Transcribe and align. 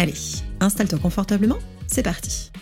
Allez, 0.00 0.14
installe-toi 0.60 1.00
confortablement 1.00 1.58
c'est 1.88 2.04
parti 2.04 2.52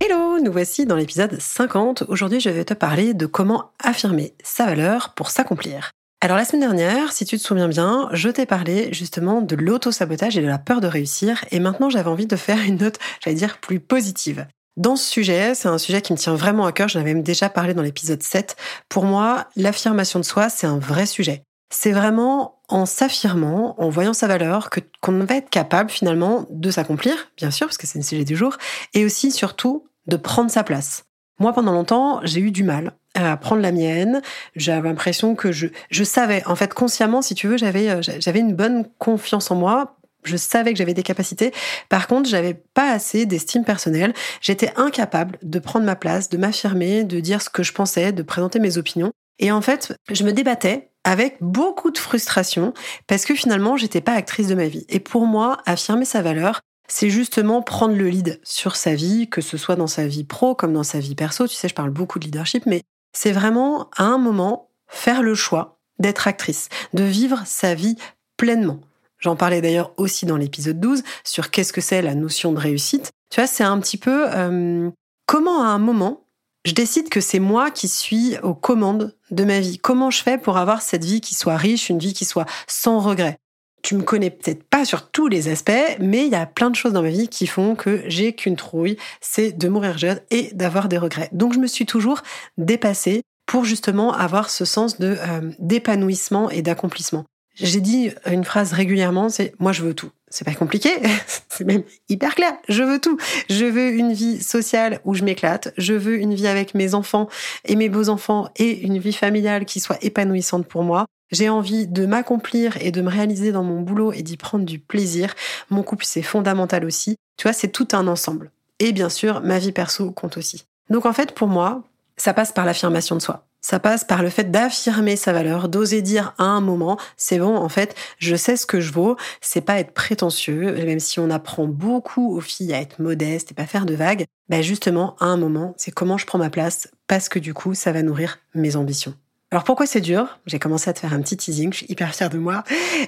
Hello, 0.00 0.40
nous 0.40 0.50
voici 0.50 0.84
dans 0.84 0.96
l'épisode 0.96 1.40
50. 1.40 2.02
Aujourd'hui, 2.08 2.40
je 2.40 2.50
vais 2.50 2.64
te 2.64 2.74
parler 2.74 3.14
de 3.14 3.26
comment 3.26 3.70
affirmer 3.80 4.34
sa 4.42 4.66
valeur 4.66 5.14
pour 5.14 5.30
s'accomplir. 5.30 5.92
Alors 6.20 6.36
la 6.36 6.44
semaine 6.44 6.62
dernière, 6.62 7.12
si 7.12 7.24
tu 7.24 7.38
te 7.38 7.42
souviens 7.42 7.68
bien, 7.68 8.08
je 8.10 8.30
t'ai 8.30 8.46
parlé 8.46 8.92
justement 8.92 9.42
de 9.42 9.54
l'auto-sabotage 9.54 10.36
et 10.36 10.42
de 10.42 10.48
la 10.48 10.58
peur 10.58 10.80
de 10.80 10.88
réussir, 10.88 11.44
et 11.52 11.60
maintenant 11.60 11.88
j'avais 11.88 12.10
envie 12.10 12.26
de 12.26 12.34
faire 12.34 12.58
une 12.58 12.78
note, 12.78 12.98
j'allais 13.22 13.36
dire, 13.36 13.58
plus 13.58 13.78
positive. 13.78 14.48
Dans 14.76 14.96
ce 14.96 15.08
sujet, 15.08 15.54
c'est 15.54 15.68
un 15.68 15.78
sujet 15.78 16.02
qui 16.02 16.12
me 16.12 16.18
tient 16.18 16.34
vraiment 16.34 16.66
à 16.66 16.72
cœur, 16.72 16.88
j'en 16.88 16.98
avais 16.98 17.14
même 17.14 17.22
déjà 17.22 17.48
parlé 17.48 17.74
dans 17.74 17.82
l'épisode 17.82 18.24
7. 18.24 18.56
Pour 18.88 19.04
moi, 19.04 19.46
l'affirmation 19.54 20.18
de 20.18 20.24
soi, 20.24 20.48
c'est 20.48 20.66
un 20.66 20.78
vrai 20.78 21.06
sujet. 21.06 21.44
C'est 21.76 21.90
vraiment 21.90 22.60
en 22.68 22.86
s'affirmant, 22.86 23.74
en 23.78 23.88
voyant 23.88 24.12
sa 24.14 24.28
valeur, 24.28 24.70
que 24.70 24.78
qu'on 25.00 25.18
va 25.24 25.34
être 25.34 25.50
capable 25.50 25.90
finalement 25.90 26.46
de 26.48 26.70
s'accomplir, 26.70 27.32
bien 27.36 27.50
sûr, 27.50 27.66
parce 27.66 27.76
que 27.76 27.86
c'est 27.88 27.98
le 27.98 28.04
sujet 28.04 28.24
du 28.24 28.36
jour, 28.36 28.56
et 28.94 29.04
aussi 29.04 29.32
surtout 29.32 29.84
de 30.06 30.16
prendre 30.16 30.52
sa 30.52 30.62
place. 30.62 31.04
Moi, 31.40 31.52
pendant 31.52 31.72
longtemps, 31.72 32.20
j'ai 32.22 32.40
eu 32.40 32.52
du 32.52 32.62
mal 32.62 32.92
à 33.14 33.36
prendre 33.36 33.60
la 33.60 33.72
mienne. 33.72 34.22
J'avais 34.54 34.88
l'impression 34.88 35.34
que 35.34 35.50
je, 35.50 35.66
je 35.90 36.04
savais, 36.04 36.46
en 36.46 36.54
fait, 36.54 36.72
consciemment, 36.72 37.22
si 37.22 37.34
tu 37.34 37.48
veux, 37.48 37.56
j'avais, 37.56 37.90
euh, 37.90 38.00
j'avais 38.00 38.38
une 38.38 38.54
bonne 38.54 38.86
confiance 38.98 39.50
en 39.50 39.56
moi. 39.56 39.96
Je 40.22 40.36
savais 40.36 40.72
que 40.72 40.78
j'avais 40.78 40.94
des 40.94 41.02
capacités. 41.02 41.52
Par 41.88 42.06
contre, 42.06 42.30
j'avais 42.30 42.54
pas 42.54 42.92
assez 42.92 43.26
d'estime 43.26 43.64
personnelle. 43.64 44.14
J'étais 44.40 44.72
incapable 44.76 45.38
de 45.42 45.58
prendre 45.58 45.84
ma 45.84 45.96
place, 45.96 46.28
de 46.28 46.38
m'affirmer, 46.38 47.02
de 47.02 47.18
dire 47.18 47.42
ce 47.42 47.50
que 47.50 47.64
je 47.64 47.72
pensais, 47.72 48.12
de 48.12 48.22
présenter 48.22 48.60
mes 48.60 48.78
opinions. 48.78 49.12
Et 49.40 49.50
en 49.50 49.60
fait, 49.60 49.92
je 50.10 50.22
me 50.22 50.32
débattais 50.32 50.92
avec 51.04 51.36
beaucoup 51.40 51.90
de 51.90 51.98
frustration 51.98 52.74
parce 53.06 53.24
que 53.24 53.34
finalement, 53.34 53.76
j'étais 53.76 54.00
pas 54.00 54.12
actrice 54.12 54.48
de 54.48 54.54
ma 54.54 54.66
vie. 54.66 54.86
Et 54.88 55.00
pour 55.00 55.26
moi, 55.26 55.58
affirmer 55.66 56.04
sa 56.04 56.22
valeur, 56.22 56.60
c'est 56.88 57.10
justement 57.10 57.62
prendre 57.62 57.94
le 57.94 58.08
lead 58.08 58.40
sur 58.42 58.76
sa 58.76 58.94
vie, 58.94 59.28
que 59.28 59.40
ce 59.40 59.56
soit 59.56 59.76
dans 59.76 59.86
sa 59.86 60.06
vie 60.06 60.24
pro 60.24 60.54
comme 60.54 60.72
dans 60.72 60.82
sa 60.82 60.98
vie 60.98 61.14
perso. 61.14 61.46
Tu 61.46 61.54
sais, 61.54 61.68
je 61.68 61.74
parle 61.74 61.90
beaucoup 61.90 62.18
de 62.18 62.24
leadership, 62.24 62.66
mais 62.66 62.82
c'est 63.12 63.32
vraiment 63.32 63.88
à 63.96 64.04
un 64.04 64.18
moment 64.18 64.70
faire 64.88 65.22
le 65.22 65.34
choix 65.34 65.78
d'être 65.98 66.26
actrice, 66.26 66.68
de 66.92 67.04
vivre 67.04 67.42
sa 67.46 67.74
vie 67.74 67.96
pleinement. 68.36 68.80
J'en 69.18 69.36
parlais 69.36 69.62
d'ailleurs 69.62 69.92
aussi 69.96 70.26
dans 70.26 70.36
l'épisode 70.36 70.80
12 70.80 71.02
sur 71.22 71.50
qu'est-ce 71.50 71.72
que 71.72 71.80
c'est 71.80 72.02
la 72.02 72.14
notion 72.14 72.52
de 72.52 72.58
réussite. 72.58 73.10
Tu 73.30 73.40
vois, 73.40 73.46
c'est 73.46 73.64
un 73.64 73.78
petit 73.78 73.96
peu 73.96 74.26
euh, 74.28 74.90
comment 75.26 75.62
à 75.62 75.68
un 75.68 75.78
moment 75.78 76.23
je 76.64 76.72
décide 76.72 77.10
que 77.10 77.20
c'est 77.20 77.40
moi 77.40 77.70
qui 77.70 77.88
suis 77.88 78.36
aux 78.42 78.54
commandes 78.54 79.14
de 79.30 79.44
ma 79.44 79.60
vie. 79.60 79.78
Comment 79.78 80.10
je 80.10 80.22
fais 80.22 80.38
pour 80.38 80.56
avoir 80.56 80.80
cette 80.82 81.04
vie 81.04 81.20
qui 81.20 81.34
soit 81.34 81.56
riche, 81.56 81.90
une 81.90 81.98
vie 81.98 82.14
qui 82.14 82.24
soit 82.24 82.46
sans 82.66 83.00
regret 83.00 83.38
Tu 83.82 83.94
me 83.94 84.02
connais 84.02 84.30
peut-être 84.30 84.64
pas 84.64 84.86
sur 84.86 85.10
tous 85.10 85.28
les 85.28 85.48
aspects, 85.48 85.72
mais 86.00 86.24
il 86.24 86.32
y 86.32 86.36
a 86.36 86.46
plein 86.46 86.70
de 86.70 86.76
choses 86.76 86.94
dans 86.94 87.02
ma 87.02 87.10
vie 87.10 87.28
qui 87.28 87.46
font 87.46 87.74
que 87.74 88.02
j'ai 88.06 88.34
qu'une 88.34 88.56
trouille, 88.56 88.96
c'est 89.20 89.52
de 89.52 89.68
mourir 89.68 89.98
jeune 89.98 90.20
et 90.30 90.50
d'avoir 90.54 90.88
des 90.88 90.98
regrets. 90.98 91.28
Donc 91.32 91.52
je 91.52 91.58
me 91.58 91.66
suis 91.66 91.86
toujours 91.86 92.22
dépassée 92.56 93.22
pour 93.46 93.66
justement 93.66 94.14
avoir 94.14 94.48
ce 94.48 94.64
sens 94.64 94.98
de 94.98 95.16
euh, 95.20 95.52
d'épanouissement 95.58 96.48
et 96.48 96.62
d'accomplissement. 96.62 97.26
J'ai 97.54 97.80
dit 97.80 98.10
une 98.26 98.42
phrase 98.42 98.72
régulièrement, 98.72 99.28
c'est 99.28 99.54
moi 99.58 99.72
je 99.72 99.82
veux 99.82 99.94
tout. 99.94 100.10
C'est 100.34 100.44
pas 100.44 100.54
compliqué, 100.54 100.90
c'est 101.48 101.62
même 101.62 101.84
hyper 102.08 102.34
clair. 102.34 102.54
Je 102.68 102.82
veux 102.82 103.00
tout. 103.00 103.16
Je 103.48 103.66
veux 103.66 103.90
une 103.92 104.12
vie 104.12 104.42
sociale 104.42 104.98
où 105.04 105.14
je 105.14 105.22
m'éclate. 105.22 105.72
Je 105.78 105.94
veux 105.94 106.16
une 106.16 106.34
vie 106.34 106.48
avec 106.48 106.74
mes 106.74 106.94
enfants 106.94 107.28
et 107.64 107.76
mes 107.76 107.88
beaux-enfants 107.88 108.48
et 108.56 108.80
une 108.80 108.98
vie 108.98 109.12
familiale 109.12 109.64
qui 109.64 109.78
soit 109.78 110.02
épanouissante 110.02 110.66
pour 110.66 110.82
moi. 110.82 111.06
J'ai 111.30 111.48
envie 111.48 111.86
de 111.86 112.04
m'accomplir 112.04 112.76
et 112.80 112.90
de 112.90 113.00
me 113.00 113.10
réaliser 113.10 113.52
dans 113.52 113.62
mon 113.62 113.80
boulot 113.80 114.12
et 114.12 114.22
d'y 114.22 114.36
prendre 114.36 114.64
du 114.64 114.80
plaisir. 114.80 115.34
Mon 115.70 115.84
couple, 115.84 116.04
c'est 116.04 116.22
fondamental 116.22 116.84
aussi. 116.84 117.14
Tu 117.36 117.44
vois, 117.44 117.52
c'est 117.52 117.68
tout 117.68 117.86
un 117.92 118.08
ensemble. 118.08 118.50
Et 118.80 118.90
bien 118.90 119.10
sûr, 119.10 119.40
ma 119.40 119.60
vie 119.60 119.70
perso 119.70 120.10
compte 120.10 120.36
aussi. 120.36 120.64
Donc 120.90 121.06
en 121.06 121.12
fait, 121.12 121.30
pour 121.30 121.46
moi, 121.46 121.84
ça 122.16 122.34
passe 122.34 122.50
par 122.50 122.66
l'affirmation 122.66 123.14
de 123.14 123.22
soi. 123.22 123.46
Ça 123.64 123.78
passe 123.78 124.04
par 124.04 124.22
le 124.22 124.28
fait 124.28 124.50
d'affirmer 124.50 125.16
sa 125.16 125.32
valeur, 125.32 125.70
d'oser 125.70 126.02
dire 126.02 126.34
à 126.36 126.44
un 126.44 126.60
moment, 126.60 126.98
c'est 127.16 127.38
bon, 127.38 127.56
en 127.56 127.70
fait, 127.70 127.94
je 128.18 128.36
sais 128.36 128.58
ce 128.58 128.66
que 128.66 128.78
je 128.78 128.92
vaux. 128.92 129.16
C'est 129.40 129.62
pas 129.62 129.78
être 129.78 129.92
prétentieux, 129.92 130.74
même 130.84 131.00
si 131.00 131.18
on 131.18 131.30
apprend 131.30 131.66
beaucoup 131.66 132.36
aux 132.36 132.42
filles 132.42 132.74
à 132.74 132.80
être 132.82 132.98
modestes 132.98 133.52
et 133.52 133.54
pas 133.54 133.64
faire 133.64 133.86
de 133.86 133.94
vagues. 133.94 134.26
Ben 134.50 134.60
justement, 134.60 135.16
à 135.18 135.24
un 135.24 135.38
moment, 135.38 135.72
c'est 135.78 135.92
comment 135.92 136.18
je 136.18 136.26
prends 136.26 136.36
ma 136.36 136.50
place 136.50 136.90
parce 137.06 137.30
que 137.30 137.38
du 137.38 137.54
coup, 137.54 137.72
ça 137.72 137.90
va 137.90 138.02
nourrir 138.02 138.38
mes 138.54 138.76
ambitions. 138.76 139.14
Alors 139.50 139.64
pourquoi 139.64 139.86
c'est 139.86 140.02
dur? 140.02 140.38
J'ai 140.44 140.58
commencé 140.58 140.90
à 140.90 140.92
te 140.92 140.98
faire 140.98 141.14
un 141.14 141.22
petit 141.22 141.38
teasing, 141.38 141.72
je 141.72 141.78
suis 141.78 141.86
hyper 141.88 142.14
fière 142.14 142.28
de 142.28 142.36
moi. 142.36 142.64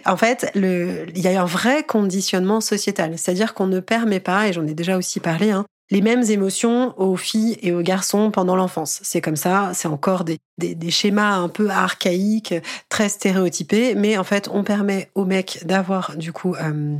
En 0.06 0.16
fait, 0.16 0.50
il 0.54 1.18
y 1.18 1.28
a 1.28 1.42
un 1.42 1.44
vrai 1.44 1.82
conditionnement 1.82 2.62
sociétal, 2.62 3.18
c'est-à-dire 3.18 3.52
qu'on 3.52 3.66
ne 3.66 3.80
permet 3.80 4.20
pas, 4.20 4.48
et 4.48 4.54
j'en 4.54 4.66
ai 4.66 4.72
déjà 4.72 4.96
aussi 4.96 5.20
parlé, 5.20 5.50
hein, 5.50 5.66
les 5.90 6.00
mêmes 6.00 6.22
émotions 6.24 6.98
aux 7.00 7.16
filles 7.16 7.58
et 7.62 7.72
aux 7.72 7.82
garçons 7.82 8.30
pendant 8.30 8.56
l'enfance. 8.56 9.00
C'est 9.02 9.20
comme 9.20 9.36
ça, 9.36 9.70
c'est 9.74 9.88
encore 9.88 10.24
des, 10.24 10.38
des, 10.58 10.90
schémas 10.90 11.36
un 11.36 11.48
peu 11.48 11.70
archaïques, 11.70 12.54
très 12.88 13.08
stéréotypés, 13.08 13.94
mais 13.94 14.18
en 14.18 14.24
fait, 14.24 14.48
on 14.52 14.64
permet 14.64 15.10
aux 15.14 15.24
mecs 15.24 15.60
d'avoir 15.64 16.16
du 16.16 16.32
coup 16.32 16.54
euh, 16.56 16.96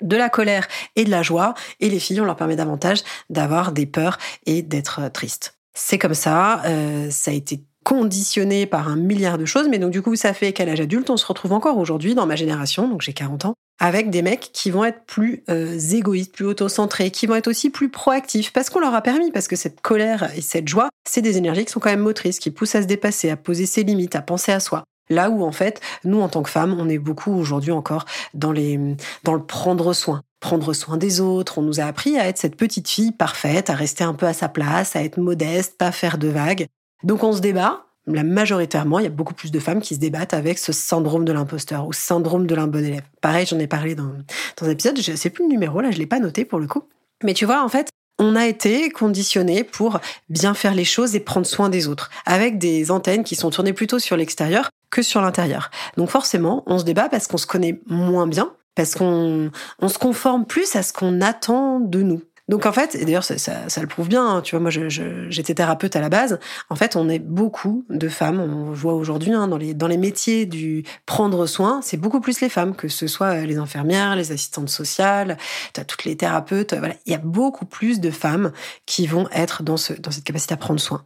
de 0.00 0.16
la 0.16 0.28
colère 0.28 0.68
et 0.96 1.04
de 1.04 1.10
la 1.10 1.22
joie, 1.22 1.54
et 1.80 1.90
les 1.90 1.98
filles, 1.98 2.20
on 2.20 2.24
leur 2.24 2.36
permet 2.36 2.56
davantage 2.56 3.02
d'avoir 3.30 3.72
des 3.72 3.86
peurs 3.86 4.18
et 4.46 4.62
d'être 4.62 5.10
tristes. 5.12 5.58
C'est 5.74 5.98
comme 5.98 6.14
ça, 6.14 6.62
euh, 6.64 7.10
ça 7.10 7.30
a 7.30 7.34
été 7.34 7.60
conditionné 7.82 8.64
par 8.66 8.88
un 8.88 8.96
milliard 8.96 9.36
de 9.36 9.44
choses, 9.44 9.68
mais 9.68 9.78
donc 9.78 9.90
du 9.90 10.00
coup 10.00 10.16
ça 10.16 10.32
fait 10.32 10.52
qu'à 10.52 10.64
l'âge 10.64 10.80
adulte, 10.80 11.10
on 11.10 11.18
se 11.18 11.26
retrouve 11.26 11.52
encore 11.52 11.76
aujourd'hui 11.76 12.14
dans 12.14 12.26
ma 12.26 12.36
génération, 12.36 12.88
donc 12.88 13.02
j'ai 13.02 13.12
40 13.12 13.44
ans, 13.44 13.54
avec 13.78 14.10
des 14.10 14.22
mecs 14.22 14.50
qui 14.52 14.70
vont 14.70 14.84
être 14.84 15.04
plus 15.04 15.42
euh, 15.50 15.78
égoïstes, 15.78 16.32
plus 16.32 16.46
autocentrés, 16.46 17.10
qui 17.10 17.26
vont 17.26 17.34
être 17.34 17.48
aussi 17.48 17.70
plus 17.70 17.88
proactifs, 17.88 18.52
parce 18.52 18.70
qu'on 18.70 18.80
leur 18.80 18.94
a 18.94 19.02
permis, 19.02 19.30
parce 19.32 19.48
que 19.48 19.56
cette 19.56 19.80
colère 19.80 20.30
et 20.36 20.40
cette 20.40 20.68
joie, 20.68 20.88
c'est 21.08 21.22
des 21.22 21.36
énergies 21.38 21.64
qui 21.64 21.72
sont 21.72 21.80
quand 21.80 21.90
même 21.90 22.00
motrices, 22.00 22.38
qui 22.38 22.50
poussent 22.50 22.74
à 22.74 22.82
se 22.82 22.86
dépasser, 22.86 23.30
à 23.30 23.36
poser 23.36 23.66
ses 23.66 23.82
limites, 23.82 24.16
à 24.16 24.22
penser 24.22 24.52
à 24.52 24.60
soi. 24.60 24.84
Là 25.10 25.28
où 25.28 25.44
en 25.44 25.52
fait, 25.52 25.80
nous 26.04 26.20
en 26.20 26.28
tant 26.28 26.42
que 26.42 26.48
femmes, 26.48 26.74
on 26.78 26.88
est 26.88 26.98
beaucoup 26.98 27.32
aujourd'hui 27.34 27.72
encore 27.72 28.06
dans 28.32 28.52
les 28.52 28.80
dans 29.22 29.34
le 29.34 29.44
prendre 29.44 29.92
soin, 29.92 30.22
prendre 30.40 30.72
soin 30.72 30.96
des 30.96 31.20
autres. 31.20 31.58
On 31.58 31.62
nous 31.62 31.80
a 31.80 31.84
appris 31.84 32.18
à 32.18 32.26
être 32.26 32.38
cette 32.38 32.56
petite 32.56 32.88
fille 32.88 33.12
parfaite, 33.12 33.68
à 33.68 33.74
rester 33.74 34.02
un 34.04 34.14
peu 34.14 34.26
à 34.26 34.32
sa 34.32 34.48
place, 34.48 34.96
à 34.96 35.02
être 35.02 35.18
modeste, 35.18 35.76
pas 35.76 35.92
faire 35.92 36.16
de 36.16 36.28
vagues. 36.28 36.68
Donc 37.02 37.22
on 37.22 37.32
se 37.34 37.40
débat. 37.40 37.84
La 38.06 38.22
majoritairement, 38.22 38.98
il 38.98 39.04
y 39.04 39.06
a 39.06 39.10
beaucoup 39.10 39.32
plus 39.32 39.50
de 39.50 39.58
femmes 39.58 39.80
qui 39.80 39.94
se 39.94 40.00
débattent 40.00 40.34
avec 40.34 40.58
ce 40.58 40.72
syndrome 40.72 41.24
de 41.24 41.32
l'imposteur 41.32 41.86
ou 41.86 41.92
syndrome 41.92 42.46
de 42.46 42.54
l'un 42.54 42.70
élève. 42.72 43.02
Pareil, 43.22 43.46
j'en 43.46 43.58
ai 43.58 43.66
parlé 43.66 43.94
dans, 43.94 44.12
dans 44.58 44.66
un 44.66 44.70
épisode, 44.70 45.00
je 45.00 45.16
sais 45.16 45.30
plus 45.30 45.44
le 45.44 45.50
numéro, 45.50 45.80
là, 45.80 45.90
je 45.90 45.98
l'ai 45.98 46.06
pas 46.06 46.20
noté 46.20 46.44
pour 46.44 46.58
le 46.58 46.66
coup. 46.66 46.82
Mais 47.22 47.32
tu 47.32 47.46
vois, 47.46 47.64
en 47.64 47.68
fait, 47.68 47.88
on 48.18 48.36
a 48.36 48.46
été 48.46 48.90
conditionné 48.90 49.64
pour 49.64 50.00
bien 50.28 50.54
faire 50.54 50.74
les 50.74 50.84
choses 50.84 51.16
et 51.16 51.20
prendre 51.20 51.46
soin 51.46 51.68
des 51.68 51.88
autres, 51.88 52.10
avec 52.26 52.58
des 52.58 52.90
antennes 52.90 53.24
qui 53.24 53.36
sont 53.36 53.50
tournées 53.50 53.72
plutôt 53.72 53.98
sur 53.98 54.16
l'extérieur 54.16 54.70
que 54.90 55.02
sur 55.02 55.20
l'intérieur. 55.20 55.70
Donc 55.96 56.10
forcément, 56.10 56.62
on 56.66 56.78
se 56.78 56.84
débat 56.84 57.08
parce 57.08 57.26
qu'on 57.26 57.38
se 57.38 57.46
connaît 57.46 57.80
moins 57.86 58.26
bien, 58.26 58.52
parce 58.74 58.94
qu'on 58.94 59.50
on 59.80 59.88
se 59.88 59.98
conforme 59.98 60.44
plus 60.46 60.76
à 60.76 60.82
ce 60.82 60.92
qu'on 60.92 61.20
attend 61.20 61.80
de 61.80 62.02
nous. 62.02 62.22
Donc 62.48 62.66
en 62.66 62.72
fait, 62.72 62.94
et 62.94 63.04
d'ailleurs 63.06 63.24
ça, 63.24 63.38
ça, 63.38 63.80
le 63.80 63.86
prouve 63.86 64.08
bien, 64.08 64.26
hein, 64.26 64.42
tu 64.42 64.54
vois, 64.54 64.60
moi 64.60 64.70
j'étais 64.70 65.54
thérapeute 65.54 65.96
à 65.96 66.00
la 66.00 66.10
base, 66.10 66.38
en 66.68 66.74
fait 66.74 66.94
on 66.94 67.08
est 67.08 67.18
beaucoup 67.18 67.86
de 67.88 68.08
femmes, 68.08 68.38
on 68.38 68.70
voit 68.72 68.92
aujourd'hui 68.92 69.32
hein, 69.32 69.48
dans, 69.48 69.56
les, 69.56 69.72
dans 69.72 69.88
les 69.88 69.96
métiers 69.96 70.44
du 70.44 70.84
prendre 71.06 71.46
soin, 71.46 71.80
c'est 71.82 71.96
beaucoup 71.96 72.20
plus 72.20 72.42
les 72.42 72.50
femmes, 72.50 72.76
que 72.76 72.88
ce 72.88 73.06
soit 73.06 73.46
les 73.46 73.56
infirmières, 73.56 74.14
les 74.14 74.30
assistantes 74.30 74.68
sociales, 74.68 75.38
as 75.76 75.84
toutes 75.86 76.04
les 76.04 76.16
thérapeutes, 76.16 76.74
voilà, 76.74 76.94
il 77.06 77.12
y 77.12 77.14
a 77.14 77.18
beaucoup 77.18 77.64
plus 77.64 77.98
de 77.98 78.10
femmes 78.10 78.52
qui 78.84 79.06
vont 79.06 79.26
être 79.32 79.62
dans, 79.62 79.78
ce, 79.78 79.94
dans 79.94 80.10
cette 80.10 80.24
capacité 80.24 80.52
à 80.52 80.58
prendre 80.58 80.80
soin. 80.80 81.02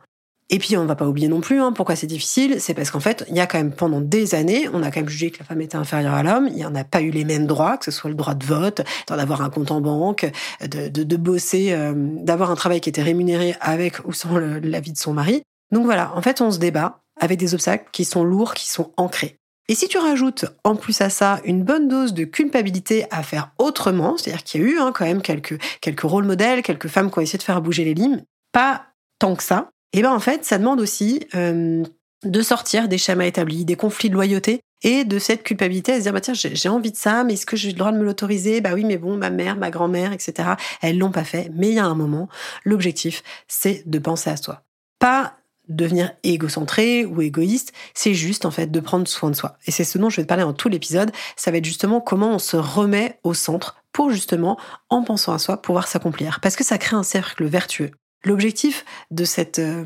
Et 0.50 0.58
puis 0.58 0.76
on 0.76 0.86
va 0.86 0.96
pas 0.96 1.06
oublier 1.06 1.28
non 1.28 1.40
plus 1.40 1.60
hein, 1.60 1.72
pourquoi 1.72 1.94
c'est 1.94 2.06
difficile, 2.06 2.58
c'est 2.58 2.72
parce 2.72 2.90
qu'en 2.90 3.00
fait, 3.00 3.24
il 3.28 3.36
y 3.36 3.40
a 3.40 3.46
quand 3.46 3.58
même 3.58 3.72
pendant 3.72 4.00
des 4.00 4.34
années, 4.34 4.66
on 4.72 4.82
a 4.82 4.90
quand 4.90 5.00
même 5.00 5.08
jugé 5.08 5.30
que 5.30 5.38
la 5.40 5.44
femme 5.44 5.60
était 5.60 5.76
inférieure 5.76 6.14
à 6.14 6.22
l'homme, 6.22 6.48
il 6.48 6.54
n'y 6.54 6.64
en 6.64 6.74
a 6.74 6.84
pas 6.84 7.02
eu 7.02 7.10
les 7.10 7.24
mêmes 7.24 7.46
droits, 7.46 7.76
que 7.76 7.84
ce 7.84 7.90
soit 7.90 8.08
le 8.08 8.16
droit 8.16 8.34
de 8.34 8.44
vote, 8.44 8.80
d'avoir 9.08 9.42
un 9.42 9.50
compte 9.50 9.70
en 9.70 9.82
banque, 9.82 10.30
de, 10.62 11.16
bosser, 11.16 11.72
euh, 11.72 11.92
d'avoir 11.94 12.50
un 12.50 12.54
travail 12.54 12.80
qui 12.80 12.88
était 12.88 13.02
rémunéré 13.02 13.56
avec 13.60 14.06
ou 14.06 14.12
sans 14.12 14.38
l'avis 14.38 14.92
de 14.92 14.98
son 14.98 15.12
mari. 15.12 15.42
Donc 15.70 15.84
voilà, 15.84 16.12
en 16.14 16.22
fait, 16.22 16.40
on 16.40 16.50
se 16.50 16.58
débat 16.58 17.00
avec 17.20 17.38
des 17.38 17.52
obstacles 17.52 17.88
qui 17.92 18.06
sont 18.06 18.24
lourds, 18.24 18.54
qui 18.54 18.68
sont 18.68 18.92
ancrés. 18.96 19.36
Et 19.70 19.74
si 19.74 19.86
tu 19.86 19.98
rajoutes 19.98 20.46
en 20.64 20.76
plus 20.76 20.98
à 21.02 21.10
ça 21.10 21.40
une 21.44 21.62
bonne 21.62 21.88
dose 21.88 22.14
de 22.14 22.24
culpabilité 22.24 23.04
à 23.10 23.22
faire 23.22 23.50
autrement, 23.58 24.16
c'est-à-dire 24.16 24.42
qu'il 24.42 24.62
y 24.62 24.64
a 24.64 24.66
eu 24.66 24.78
hein, 24.78 24.92
quand 24.94 25.04
même 25.04 25.20
quelques, 25.20 25.60
quelques 25.82 26.00
rôles 26.00 26.24
modèles, 26.24 26.62
quelques 26.62 26.88
femmes 26.88 27.10
qui 27.10 27.18
ont 27.18 27.20
essayé 27.20 27.38
de 27.38 27.42
faire 27.42 27.60
bouger 27.60 27.84
les 27.84 27.92
lignes, 27.92 28.22
pas 28.50 28.86
tant 29.18 29.36
que 29.36 29.42
ça, 29.42 29.68
et 29.92 30.02
ben 30.02 30.12
en 30.12 30.20
fait 30.20 30.44
ça 30.44 30.58
demande 30.58 30.80
aussi 30.80 31.26
euh, 31.34 31.82
de 32.24 32.42
sortir 32.42 32.88
des 32.88 32.98
schémas 32.98 33.26
établis, 33.26 33.64
des 33.64 33.76
conflits 33.76 34.08
de 34.08 34.14
loyauté 34.14 34.60
et 34.82 35.04
de 35.04 35.18
cette 35.18 35.42
culpabilité 35.42 35.92
à 35.92 35.98
se 35.98 36.02
dire 36.02 36.12
bah 36.12 36.20
tiens 36.20 36.34
j'ai 36.34 36.68
envie 36.68 36.92
de 36.92 36.96
ça 36.96 37.24
mais 37.24 37.34
est-ce 37.34 37.46
que 37.46 37.56
j'ai 37.56 37.70
le 37.70 37.78
droit 37.78 37.92
de 37.92 37.98
me 37.98 38.04
l'autoriser? 38.04 38.60
Bah 38.60 38.70
oui 38.74 38.84
mais 38.84 38.96
bon 38.96 39.16
ma 39.16 39.30
mère 39.30 39.56
ma 39.56 39.70
grand-mère 39.70 40.12
etc 40.12 40.50
elles 40.82 40.98
l'ont 40.98 41.12
pas 41.12 41.24
fait 41.24 41.50
mais 41.54 41.68
il 41.68 41.74
y 41.74 41.78
a 41.78 41.86
un 41.86 41.94
moment 41.94 42.28
l'objectif 42.64 43.22
c'est 43.48 43.88
de 43.88 43.98
penser 43.98 44.30
à 44.30 44.36
soi 44.36 44.62
pas 44.98 45.34
devenir 45.68 46.12
égocentré 46.22 47.04
ou 47.04 47.20
égoïste, 47.20 47.72
c'est 47.94 48.14
juste 48.14 48.44
en 48.44 48.50
fait 48.50 48.68
de 48.68 48.80
prendre 48.80 49.06
soin 49.06 49.30
de 49.30 49.36
soi. 49.36 49.58
Et 49.66 49.70
c'est 49.70 49.84
ce 49.84 49.98
dont 49.98 50.10
je 50.10 50.16
vais 50.16 50.22
te 50.22 50.28
parler 50.28 50.42
dans 50.42 50.52
tout 50.52 50.68
l'épisode, 50.68 51.12
ça 51.36 51.50
va 51.50 51.58
être 51.58 51.64
justement 51.64 52.00
comment 52.00 52.34
on 52.34 52.38
se 52.38 52.56
remet 52.56 53.18
au 53.22 53.34
centre 53.34 53.76
pour 53.92 54.10
justement, 54.10 54.58
en 54.90 55.02
pensant 55.02 55.32
à 55.32 55.38
soi, 55.38 55.60
pouvoir 55.60 55.88
s'accomplir. 55.88 56.40
Parce 56.40 56.56
que 56.56 56.64
ça 56.64 56.78
crée 56.78 56.96
un 56.96 57.02
cercle 57.02 57.44
vertueux. 57.44 57.90
L'objectif 58.24 58.84
de 59.10 59.24
cette 59.24 59.58
euh, 59.58 59.84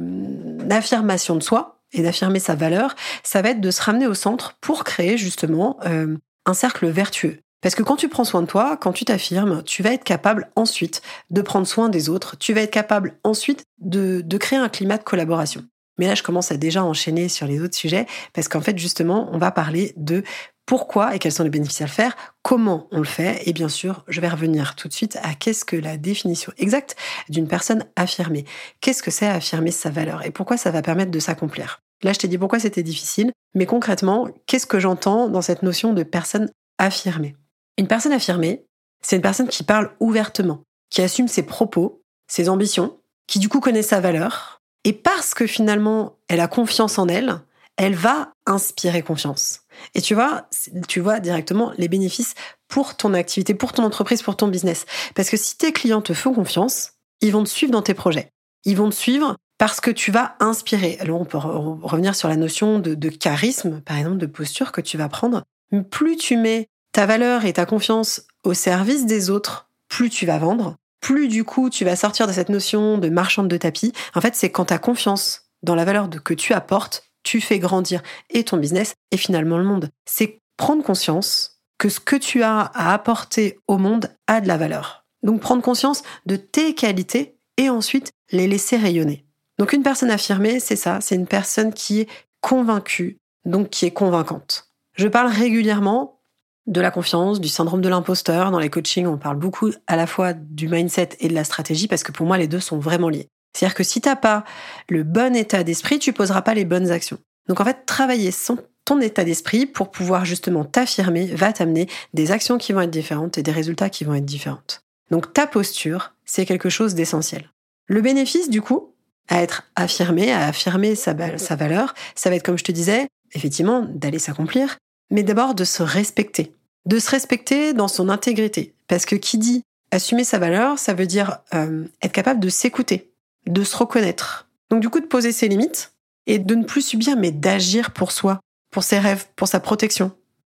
affirmation 0.70 1.36
de 1.36 1.42
soi 1.42 1.80
et 1.92 2.02
d'affirmer 2.02 2.38
sa 2.38 2.54
valeur, 2.54 2.94
ça 3.22 3.42
va 3.42 3.50
être 3.50 3.60
de 3.60 3.70
se 3.70 3.82
ramener 3.82 4.06
au 4.06 4.14
centre 4.14 4.56
pour 4.60 4.84
créer 4.84 5.18
justement 5.18 5.78
euh, 5.84 6.16
un 6.46 6.54
cercle 6.54 6.86
vertueux. 6.88 7.40
Parce 7.60 7.74
que 7.74 7.82
quand 7.82 7.96
tu 7.96 8.08
prends 8.08 8.24
soin 8.24 8.42
de 8.42 8.46
toi, 8.46 8.76
quand 8.76 8.92
tu 8.92 9.04
t'affirmes, 9.04 9.62
tu 9.62 9.82
vas 9.82 9.92
être 9.92 10.02
capable 10.02 10.50
ensuite 10.56 11.00
de 11.30 11.42
prendre 11.42 11.66
soin 11.66 11.88
des 11.88 12.08
autres, 12.08 12.36
tu 12.36 12.52
vas 12.52 12.62
être 12.62 12.72
capable 12.72 13.16
ensuite 13.22 13.64
de, 13.78 14.20
de 14.24 14.36
créer 14.36 14.58
un 14.58 14.68
climat 14.68 14.98
de 14.98 15.04
collaboration. 15.04 15.64
Mais 15.98 16.06
là, 16.06 16.14
je 16.14 16.22
commence 16.22 16.50
à 16.50 16.56
déjà 16.56 16.82
enchaîner 16.82 17.28
sur 17.28 17.46
les 17.46 17.60
autres 17.60 17.76
sujets 17.76 18.06
parce 18.32 18.48
qu'en 18.48 18.60
fait, 18.60 18.76
justement, 18.78 19.28
on 19.32 19.38
va 19.38 19.50
parler 19.50 19.92
de 19.96 20.24
pourquoi 20.66 21.14
et 21.14 21.18
quels 21.18 21.32
sont 21.32 21.42
les 21.42 21.50
bénéfices 21.50 21.80
à 21.80 21.84
le 21.84 21.90
faire, 21.90 22.16
comment 22.42 22.86
on 22.92 22.98
le 22.98 23.04
fait, 23.04 23.42
et 23.46 23.52
bien 23.52 23.68
sûr, 23.68 24.04
je 24.08 24.20
vais 24.20 24.28
revenir 24.28 24.76
tout 24.76 24.88
de 24.88 24.92
suite 24.92 25.18
à 25.22 25.34
qu'est-ce 25.34 25.64
que 25.64 25.76
la 25.76 25.96
définition 25.96 26.52
exacte 26.56 26.96
d'une 27.28 27.48
personne 27.48 27.84
affirmée. 27.96 28.44
Qu'est-ce 28.80 29.02
que 29.02 29.10
c'est 29.10 29.26
affirmer 29.26 29.70
sa 29.70 29.90
valeur 29.90 30.24
et 30.24 30.30
pourquoi 30.30 30.56
ça 30.56 30.70
va 30.70 30.82
permettre 30.82 31.10
de 31.10 31.18
s'accomplir? 31.18 31.80
Là, 32.02 32.12
je 32.12 32.18
t'ai 32.18 32.28
dit 32.28 32.38
pourquoi 32.38 32.58
c'était 32.58 32.82
difficile, 32.82 33.32
mais 33.54 33.66
concrètement, 33.66 34.28
qu'est-ce 34.46 34.66
que 34.66 34.80
j'entends 34.80 35.28
dans 35.28 35.42
cette 35.42 35.62
notion 35.62 35.92
de 35.92 36.02
personne 36.02 36.50
affirmée? 36.78 37.36
Une 37.78 37.86
personne 37.86 38.12
affirmée, 38.12 38.64
c'est 39.02 39.16
une 39.16 39.22
personne 39.22 39.48
qui 39.48 39.62
parle 39.62 39.92
ouvertement, 40.00 40.62
qui 40.90 41.02
assume 41.02 41.28
ses 41.28 41.44
propos, 41.44 42.02
ses 42.28 42.48
ambitions, 42.48 42.98
qui 43.26 43.38
du 43.38 43.48
coup 43.48 43.60
connaît 43.60 43.82
sa 43.82 44.00
valeur, 44.00 44.60
et 44.84 44.92
parce 44.92 45.34
que 45.34 45.46
finalement, 45.46 46.16
elle 46.28 46.40
a 46.40 46.48
confiance 46.48 46.98
en 46.98 47.08
elle, 47.08 47.40
elle 47.76 47.94
va 47.94 48.32
inspirer 48.46 49.02
confiance. 49.02 49.60
Et 49.94 50.02
tu 50.02 50.14
vois, 50.14 50.48
tu 50.88 51.00
vois 51.00 51.20
directement 51.20 51.72
les 51.78 51.88
bénéfices 51.88 52.34
pour 52.68 52.96
ton 52.96 53.14
activité, 53.14 53.54
pour 53.54 53.72
ton 53.72 53.84
entreprise, 53.84 54.22
pour 54.22 54.36
ton 54.36 54.48
business. 54.48 54.86
Parce 55.14 55.30
que 55.30 55.36
si 55.36 55.56
tes 55.56 55.72
clients 55.72 56.02
te 56.02 56.12
font 56.12 56.34
confiance, 56.34 56.92
ils 57.20 57.32
vont 57.32 57.44
te 57.44 57.48
suivre 57.48 57.72
dans 57.72 57.82
tes 57.82 57.94
projets. 57.94 58.30
Ils 58.64 58.76
vont 58.76 58.90
te 58.90 58.94
suivre 58.94 59.36
parce 59.58 59.80
que 59.80 59.90
tu 59.90 60.10
vas 60.10 60.36
inspirer. 60.40 60.96
Alors 61.00 61.20
on 61.20 61.24
peut 61.24 61.38
revenir 61.38 62.14
sur 62.14 62.28
la 62.28 62.36
notion 62.36 62.78
de, 62.78 63.08
charisme, 63.08 63.80
par 63.80 63.96
exemple, 63.96 64.18
de 64.18 64.26
posture 64.26 64.72
que 64.72 64.80
tu 64.80 64.98
vas 64.98 65.08
prendre. 65.08 65.42
Plus 65.90 66.16
tu 66.16 66.36
mets 66.36 66.68
ta 66.92 67.06
valeur 67.06 67.44
et 67.44 67.52
ta 67.54 67.64
confiance 67.64 68.26
au 68.44 68.54
service 68.54 69.06
des 69.06 69.30
autres, 69.30 69.68
plus 69.88 70.10
tu 70.10 70.26
vas 70.26 70.38
vendre, 70.38 70.76
plus 71.00 71.28
du 71.28 71.44
coup 71.44 71.70
tu 71.70 71.84
vas 71.84 71.96
sortir 71.96 72.26
de 72.26 72.32
cette 72.32 72.48
notion 72.48 72.98
de 72.98 73.08
marchande 73.08 73.48
de 73.48 73.56
tapis. 73.56 73.92
En 74.14 74.20
fait, 74.20 74.34
c'est 74.34 74.50
quand 74.50 74.66
tu 74.66 74.74
as 74.74 74.78
confiance 74.78 75.48
dans 75.62 75.74
la 75.74 75.84
valeur 75.84 76.10
que 76.10 76.34
tu 76.34 76.52
apportes, 76.52 77.04
tu 77.22 77.40
fais 77.40 77.58
grandir 77.58 78.02
et 78.30 78.44
ton 78.44 78.56
business 78.56 78.94
et 79.10 79.16
finalement 79.16 79.58
le 79.58 79.64
monde. 79.64 79.90
C'est 80.06 80.40
prendre 80.56 80.82
conscience 80.82 81.60
que 81.78 81.88
ce 81.88 82.00
que 82.00 82.16
tu 82.16 82.42
as 82.42 82.60
à 82.60 82.92
apporter 82.92 83.58
au 83.66 83.78
monde 83.78 84.10
a 84.26 84.40
de 84.40 84.48
la 84.48 84.56
valeur. 84.56 85.04
Donc 85.22 85.40
prendre 85.40 85.62
conscience 85.62 86.02
de 86.26 86.36
tes 86.36 86.74
qualités 86.74 87.36
et 87.56 87.70
ensuite 87.70 88.12
les 88.30 88.46
laisser 88.46 88.76
rayonner. 88.76 89.24
Donc 89.58 89.72
une 89.72 89.82
personne 89.82 90.10
affirmée, 90.10 90.60
c'est 90.60 90.76
ça, 90.76 91.00
c'est 91.00 91.14
une 91.14 91.26
personne 91.26 91.72
qui 91.72 92.00
est 92.00 92.08
convaincue, 92.40 93.18
donc 93.44 93.70
qui 93.70 93.86
est 93.86 93.92
convaincante. 93.92 94.68
Je 94.94 95.08
parle 95.08 95.28
régulièrement 95.28 96.20
de 96.66 96.80
la 96.80 96.90
confiance, 96.90 97.40
du 97.40 97.48
syndrome 97.48 97.80
de 97.80 97.88
l'imposteur. 97.88 98.50
Dans 98.50 98.58
les 98.58 98.70
coachings, 98.70 99.06
on 99.06 99.18
parle 99.18 99.36
beaucoup 99.36 99.70
à 99.86 99.96
la 99.96 100.06
fois 100.06 100.32
du 100.32 100.68
mindset 100.68 101.10
et 101.20 101.28
de 101.28 101.34
la 101.34 101.44
stratégie 101.44 101.88
parce 101.88 102.02
que 102.02 102.12
pour 102.12 102.26
moi, 102.26 102.38
les 102.38 102.46
deux 102.46 102.60
sont 102.60 102.78
vraiment 102.78 103.08
liés. 103.08 103.28
C'est-à-dire 103.52 103.74
que 103.74 103.84
si 103.84 104.00
t'as 104.00 104.16
pas 104.16 104.44
le 104.88 105.02
bon 105.02 105.36
état 105.36 105.62
d'esprit, 105.62 105.98
tu 105.98 106.12
poseras 106.12 106.42
pas 106.42 106.54
les 106.54 106.64
bonnes 106.64 106.90
actions. 106.90 107.18
Donc 107.48 107.60
en 107.60 107.64
fait, 107.64 107.84
travailler 107.86 108.30
son, 108.30 108.58
ton 108.84 109.00
état 109.00 109.24
d'esprit 109.24 109.66
pour 109.66 109.90
pouvoir 109.90 110.24
justement 110.24 110.64
t'affirmer 110.64 111.26
va 111.26 111.52
t'amener 111.52 111.88
des 112.14 112.30
actions 112.32 112.58
qui 112.58 112.72
vont 112.72 112.80
être 112.80 112.90
différentes 112.90 113.38
et 113.38 113.42
des 113.42 113.52
résultats 113.52 113.90
qui 113.90 114.04
vont 114.04 114.14
être 114.14 114.24
différents. 114.24 114.62
Donc 115.10 115.32
ta 115.32 115.46
posture, 115.46 116.14
c'est 116.24 116.46
quelque 116.46 116.70
chose 116.70 116.94
d'essentiel. 116.94 117.50
Le 117.86 118.00
bénéfice, 118.00 118.48
du 118.48 118.62
coup, 118.62 118.94
à 119.28 119.42
être 119.42 119.64
affirmé, 119.76 120.32
à 120.32 120.46
affirmer 120.46 120.94
sa, 120.94 121.14
sa 121.38 121.56
valeur, 121.56 121.94
ça 122.14 122.30
va 122.30 122.36
être, 122.36 122.42
comme 122.42 122.58
je 122.58 122.64
te 122.64 122.72
disais, 122.72 123.08
effectivement, 123.34 123.82
d'aller 123.82 124.18
s'accomplir, 124.18 124.78
mais 125.10 125.22
d'abord 125.22 125.54
de 125.54 125.64
se 125.64 125.82
respecter. 125.82 126.54
De 126.86 126.98
se 126.98 127.10
respecter 127.10 127.74
dans 127.74 127.88
son 127.88 128.08
intégrité. 128.08 128.74
Parce 128.88 129.04
que 129.04 129.14
qui 129.14 129.38
dit 129.38 129.62
assumer 129.90 130.24
sa 130.24 130.38
valeur, 130.38 130.78
ça 130.78 130.94
veut 130.94 131.06
dire 131.06 131.38
euh, 131.54 131.84
être 132.02 132.12
capable 132.12 132.40
de 132.40 132.48
s'écouter, 132.48 133.11
de 133.46 133.64
se 133.64 133.76
reconnaître. 133.76 134.48
Donc 134.70 134.80
du 134.80 134.88
coup, 134.88 135.00
de 135.00 135.06
poser 135.06 135.32
ses 135.32 135.48
limites 135.48 135.92
et 136.26 136.38
de 136.38 136.54
ne 136.54 136.64
plus 136.64 136.82
subir, 136.82 137.16
mais 137.16 137.30
d'agir 137.30 137.90
pour 137.92 138.12
soi, 138.12 138.40
pour 138.70 138.84
ses 138.84 138.98
rêves, 138.98 139.26
pour 139.36 139.48
sa 139.48 139.60
protection. 139.60 140.12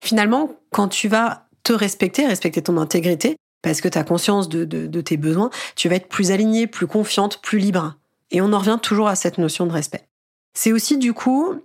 Finalement, 0.04 0.52
quand 0.72 0.88
tu 0.90 1.08
vas 1.08 1.48
te 1.64 1.74
respecter, 1.74 2.26
respecter 2.26 2.62
ton 2.62 2.78
intégrité, 2.78 3.38
parce 3.62 3.80
que 3.80 3.88
tu 3.88 3.98
as 3.98 4.04
conscience 4.04 4.50
de, 4.50 4.66
de 4.66 5.02
tes 5.02 5.16
besoins, 5.16 5.50
tu 5.76 5.88
vas 5.88 5.96
être 5.96 6.10
plus 6.10 6.32
alignée, 6.32 6.68
plus 6.68 6.88
confiante, 6.88 7.42
plus 7.42 7.60
libre. 7.60 7.96
Et 8.30 8.42
on 8.42 8.52
en 8.52 8.60
revient 8.60 8.80
toujours 8.82 9.08
à 9.08 9.16
cette 9.16 9.38
notion 9.38 9.66
de 9.66 9.72
respect. 9.72 10.06
C'est 10.54 10.74
aussi 10.74 10.98
du 10.98 11.14
coup 11.14 11.56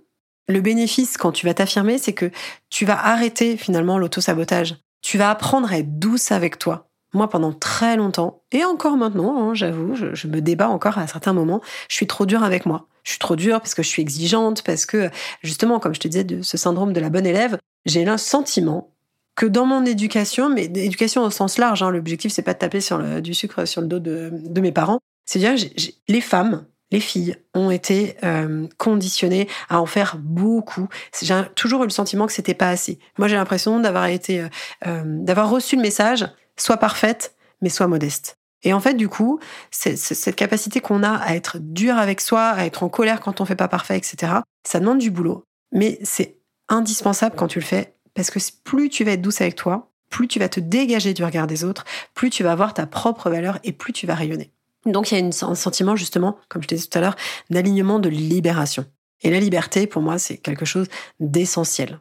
le 0.49 0.61
bénéfice 0.61 1.17
quand 1.17 1.31
tu 1.31 1.45
vas 1.45 1.53
t'affirmer, 1.53 1.99
c'est 1.99 2.13
que 2.13 2.31
tu 2.69 2.85
vas 2.85 3.05
arrêter 3.05 3.55
finalement 3.55 3.97
l'auto-sabotage. 3.97 4.77
Tu 5.01 5.17
vas 5.17 5.29
apprendre 5.29 5.71
à 5.71 5.77
être 5.77 5.99
douce 5.99 6.31
avec 6.31 6.57
toi. 6.57 6.88
Moi, 7.13 7.29
pendant 7.29 7.53
très 7.53 7.95
longtemps, 7.95 8.43
et 8.51 8.63
encore 8.63 8.97
maintenant, 8.97 9.49
hein, 9.49 9.53
j'avoue, 9.53 9.95
je, 9.95 10.27
me 10.27 10.41
débat 10.41 10.69
encore 10.69 10.97
à 10.97 11.07
certains 11.07 11.33
moments, 11.33 11.61
je 11.89 11.95
suis 11.95 12.07
trop 12.07 12.25
dure 12.25 12.43
avec 12.43 12.65
moi. 12.65 12.87
Je 13.03 13.11
suis 13.11 13.19
trop 13.19 13.35
dure 13.35 13.59
parce 13.59 13.73
que 13.73 13.81
je 13.81 13.87
suis 13.87 14.01
exigeante, 14.01 14.61
parce 14.63 14.85
que, 14.85 15.09
justement, 15.41 15.79
comme 15.79 15.95
je 15.95 15.99
te 15.99 16.07
disais, 16.07 16.23
de 16.23 16.41
ce 16.41 16.57
syndrome 16.57 16.93
de 16.93 16.99
la 16.99 17.09
bonne 17.09 17.25
élève, 17.25 17.57
j'ai 17.85 18.07
un 18.07 18.17
sentiment 18.17 18.93
que 19.35 19.45
dans 19.45 19.65
mon 19.65 19.85
éducation, 19.85 20.49
mais 20.49 20.65
éducation 20.65 21.23
au 21.23 21.29
sens 21.29 21.57
large, 21.57 21.81
hein, 21.81 21.91
l'objectif 21.91 22.31
c'est 22.31 22.41
pas 22.41 22.53
de 22.53 22.59
taper 22.59 22.81
sur 22.81 22.99
du 23.21 23.33
sucre 23.33 23.65
sur 23.65 23.79
le 23.81 23.87
dos 23.87 23.99
de, 23.99 24.31
de 24.33 24.61
mes 24.61 24.73
parents, 24.73 24.99
c'est-à-dire 25.25 25.69
les 26.09 26.21
femmes 26.21 26.65
les 26.91 26.99
filles 26.99 27.35
ont 27.53 27.69
été 27.69 28.15
euh, 28.23 28.67
conditionnées 28.77 29.47
à 29.69 29.79
en 29.79 29.85
faire 29.85 30.17
beaucoup. 30.19 30.87
J'ai 31.21 31.41
toujours 31.55 31.83
eu 31.83 31.85
le 31.85 31.91
sentiment 31.91 32.25
que 32.25 32.33
c'était 32.33 32.53
pas 32.53 32.69
assez. 32.69 32.99
Moi, 33.17 33.27
j'ai 33.27 33.35
l'impression 33.35 33.79
d'avoir 33.79 34.07
été, 34.07 34.41
euh, 34.41 34.47
euh, 34.87 35.03
d'avoir 35.05 35.49
reçu 35.49 35.75
le 35.75 35.81
message, 35.81 36.25
soit 36.61 36.77
parfaite, 36.77 37.35
mais 37.61 37.69
soit 37.69 37.87
modeste. 37.87 38.37
Et 38.63 38.73
en 38.73 38.79
fait, 38.79 38.93
du 38.93 39.07
coup, 39.07 39.39
cette 39.71 40.35
capacité 40.35 40.81
qu'on 40.81 41.03
a 41.03 41.13
à 41.13 41.35
être 41.35 41.57
dur 41.59 41.97
avec 41.97 42.19
soi, 42.19 42.49
à 42.49 42.65
être 42.65 42.83
en 42.83 42.89
colère 42.89 43.21
quand 43.21 43.39
on 43.41 43.45
fait 43.45 43.55
pas 43.55 43.69
parfait, 43.69 43.97
etc., 43.97 44.33
ça 44.67 44.79
demande 44.79 44.99
du 44.99 45.11
boulot. 45.11 45.43
Mais 45.71 45.99
c'est 46.03 46.39
indispensable 46.67 47.35
quand 47.37 47.47
tu 47.47 47.59
le 47.59 47.65
fais, 47.65 47.95
parce 48.13 48.29
que 48.29 48.39
plus 48.63 48.89
tu 48.89 49.03
vas 49.03 49.11
être 49.11 49.21
douce 49.21 49.41
avec 49.41 49.55
toi, 49.55 49.91
plus 50.09 50.27
tu 50.27 50.39
vas 50.39 50.49
te 50.49 50.59
dégager 50.59 51.13
du 51.13 51.23
regard 51.23 51.47
des 51.47 51.63
autres, 51.63 51.85
plus 52.13 52.29
tu 52.29 52.43
vas 52.43 52.51
avoir 52.51 52.73
ta 52.73 52.85
propre 52.85 53.29
valeur 53.29 53.59
et 53.63 53.71
plus 53.71 53.93
tu 53.93 54.07
vas 54.07 54.15
rayonner. 54.15 54.51
Donc 54.85 55.11
il 55.11 55.19
y 55.19 55.21
a 55.21 55.25
un 55.25 55.55
sentiment 55.55 55.95
justement, 55.95 56.37
comme 56.49 56.61
je 56.63 56.67
disais 56.67 56.87
tout 56.87 56.97
à 56.97 57.01
l'heure, 57.01 57.15
d'alignement, 57.49 57.99
de 57.99 58.09
libération. 58.09 58.85
Et 59.21 59.29
la 59.29 59.39
liberté, 59.39 59.87
pour 59.87 60.01
moi, 60.01 60.17
c'est 60.17 60.37
quelque 60.37 60.65
chose 60.65 60.87
d'essentiel. 61.19 61.99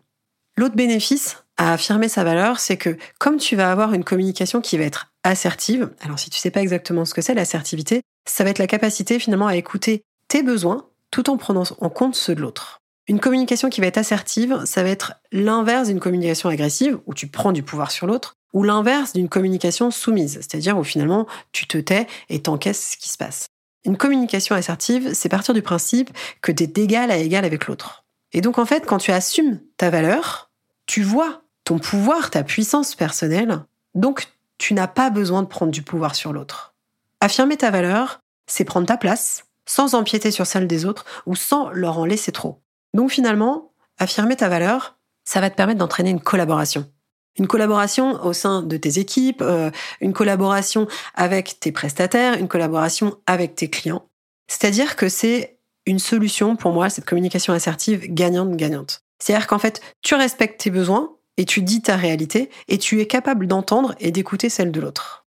L'autre 0.56 0.76
bénéfice 0.76 1.44
à 1.58 1.72
affirmer 1.72 2.08
sa 2.08 2.24
valeur, 2.24 2.60
c'est 2.60 2.76
que 2.76 2.96
comme 3.18 3.36
tu 3.36 3.56
vas 3.56 3.70
avoir 3.70 3.92
une 3.92 4.04
communication 4.04 4.60
qui 4.60 4.78
va 4.78 4.84
être 4.84 5.12
assertive, 5.24 5.90
alors 6.00 6.18
si 6.18 6.30
tu 6.30 6.38
sais 6.38 6.50
pas 6.50 6.62
exactement 6.62 7.04
ce 7.04 7.12
que 7.12 7.20
c'est 7.20 7.34
l'assertivité, 7.34 8.02
ça 8.26 8.44
va 8.44 8.50
être 8.50 8.58
la 8.58 8.66
capacité 8.66 9.18
finalement 9.18 9.48
à 9.48 9.56
écouter 9.56 10.02
tes 10.28 10.42
besoins 10.42 10.86
tout 11.10 11.30
en 11.30 11.36
prenant 11.36 11.64
en 11.80 11.90
compte 11.90 12.14
ceux 12.14 12.34
de 12.34 12.40
l'autre. 12.40 12.78
Une 13.08 13.20
communication 13.20 13.70
qui 13.70 13.80
va 13.80 13.86
être 13.86 13.98
assertive, 13.98 14.64
ça 14.66 14.82
va 14.82 14.90
être 14.90 15.14
l'inverse 15.32 15.88
d'une 15.88 16.00
communication 16.00 16.50
agressive, 16.50 16.98
où 17.06 17.14
tu 17.14 17.26
prends 17.26 17.52
du 17.52 17.62
pouvoir 17.62 17.90
sur 17.90 18.06
l'autre, 18.06 18.34
ou 18.52 18.62
l'inverse 18.62 19.14
d'une 19.14 19.30
communication 19.30 19.90
soumise, 19.90 20.34
c'est-à-dire 20.34 20.78
où 20.78 20.84
finalement 20.84 21.26
tu 21.52 21.66
te 21.66 21.78
tais 21.78 22.06
et 22.28 22.42
t'encaisses 22.42 22.92
ce 22.92 22.96
qui 22.98 23.08
se 23.08 23.16
passe. 23.16 23.46
Une 23.84 23.96
communication 23.96 24.54
assertive, 24.54 25.14
c'est 25.14 25.28
partir 25.30 25.54
du 25.54 25.62
principe 25.62 26.10
que 26.42 26.52
tu 26.52 26.64
es 26.64 26.66
d'égal 26.66 27.10
à 27.10 27.16
égal 27.16 27.44
avec 27.44 27.66
l'autre. 27.66 28.04
Et 28.32 28.42
donc 28.42 28.58
en 28.58 28.66
fait, 28.66 28.84
quand 28.84 28.98
tu 28.98 29.10
assumes 29.10 29.60
ta 29.78 29.88
valeur, 29.88 30.50
tu 30.86 31.02
vois 31.02 31.42
ton 31.68 31.78
pouvoir, 31.78 32.30
ta 32.30 32.44
puissance 32.44 32.94
personnelle, 32.94 33.60
donc 33.94 34.28
tu 34.56 34.72
n'as 34.72 34.86
pas 34.86 35.10
besoin 35.10 35.42
de 35.42 35.48
prendre 35.48 35.70
du 35.70 35.82
pouvoir 35.82 36.14
sur 36.14 36.32
l'autre. 36.32 36.74
Affirmer 37.20 37.58
ta 37.58 37.70
valeur, 37.70 38.20
c'est 38.46 38.64
prendre 38.64 38.86
ta 38.86 38.96
place, 38.96 39.44
sans 39.66 39.94
empiéter 39.94 40.30
sur 40.30 40.46
celle 40.46 40.66
des 40.66 40.86
autres 40.86 41.04
ou 41.26 41.36
sans 41.36 41.68
leur 41.68 41.98
en 41.98 42.06
laisser 42.06 42.32
trop. 42.32 42.62
Donc 42.94 43.10
finalement, 43.10 43.72
affirmer 43.98 44.34
ta 44.34 44.48
valeur, 44.48 44.96
ça 45.24 45.42
va 45.42 45.50
te 45.50 45.56
permettre 45.56 45.78
d'entraîner 45.78 46.08
une 46.08 46.22
collaboration. 46.22 46.90
Une 47.38 47.46
collaboration 47.46 48.18
au 48.24 48.32
sein 48.32 48.62
de 48.62 48.78
tes 48.78 48.98
équipes, 48.98 49.42
euh, 49.42 49.70
une 50.00 50.14
collaboration 50.14 50.88
avec 51.14 51.60
tes 51.60 51.70
prestataires, 51.70 52.38
une 52.38 52.48
collaboration 52.48 53.18
avec 53.26 53.56
tes 53.56 53.68
clients. 53.68 54.08
C'est-à-dire 54.46 54.96
que 54.96 55.10
c'est 55.10 55.58
une 55.84 55.98
solution 55.98 56.56
pour 56.56 56.72
moi, 56.72 56.88
cette 56.88 57.04
communication 57.04 57.52
assertive 57.52 58.06
gagnante-gagnante. 58.08 59.02
C'est-à-dire 59.18 59.46
qu'en 59.46 59.58
fait, 59.58 59.82
tu 60.00 60.14
respectes 60.14 60.62
tes 60.62 60.70
besoins 60.70 61.17
et 61.38 61.46
tu 61.46 61.62
dis 61.62 61.80
ta 61.80 61.96
réalité 61.96 62.50
et 62.66 62.76
tu 62.76 63.00
es 63.00 63.06
capable 63.06 63.46
d'entendre 63.46 63.94
et 64.00 64.10
d'écouter 64.10 64.50
celle 64.50 64.72
de 64.72 64.80
l'autre. 64.80 65.24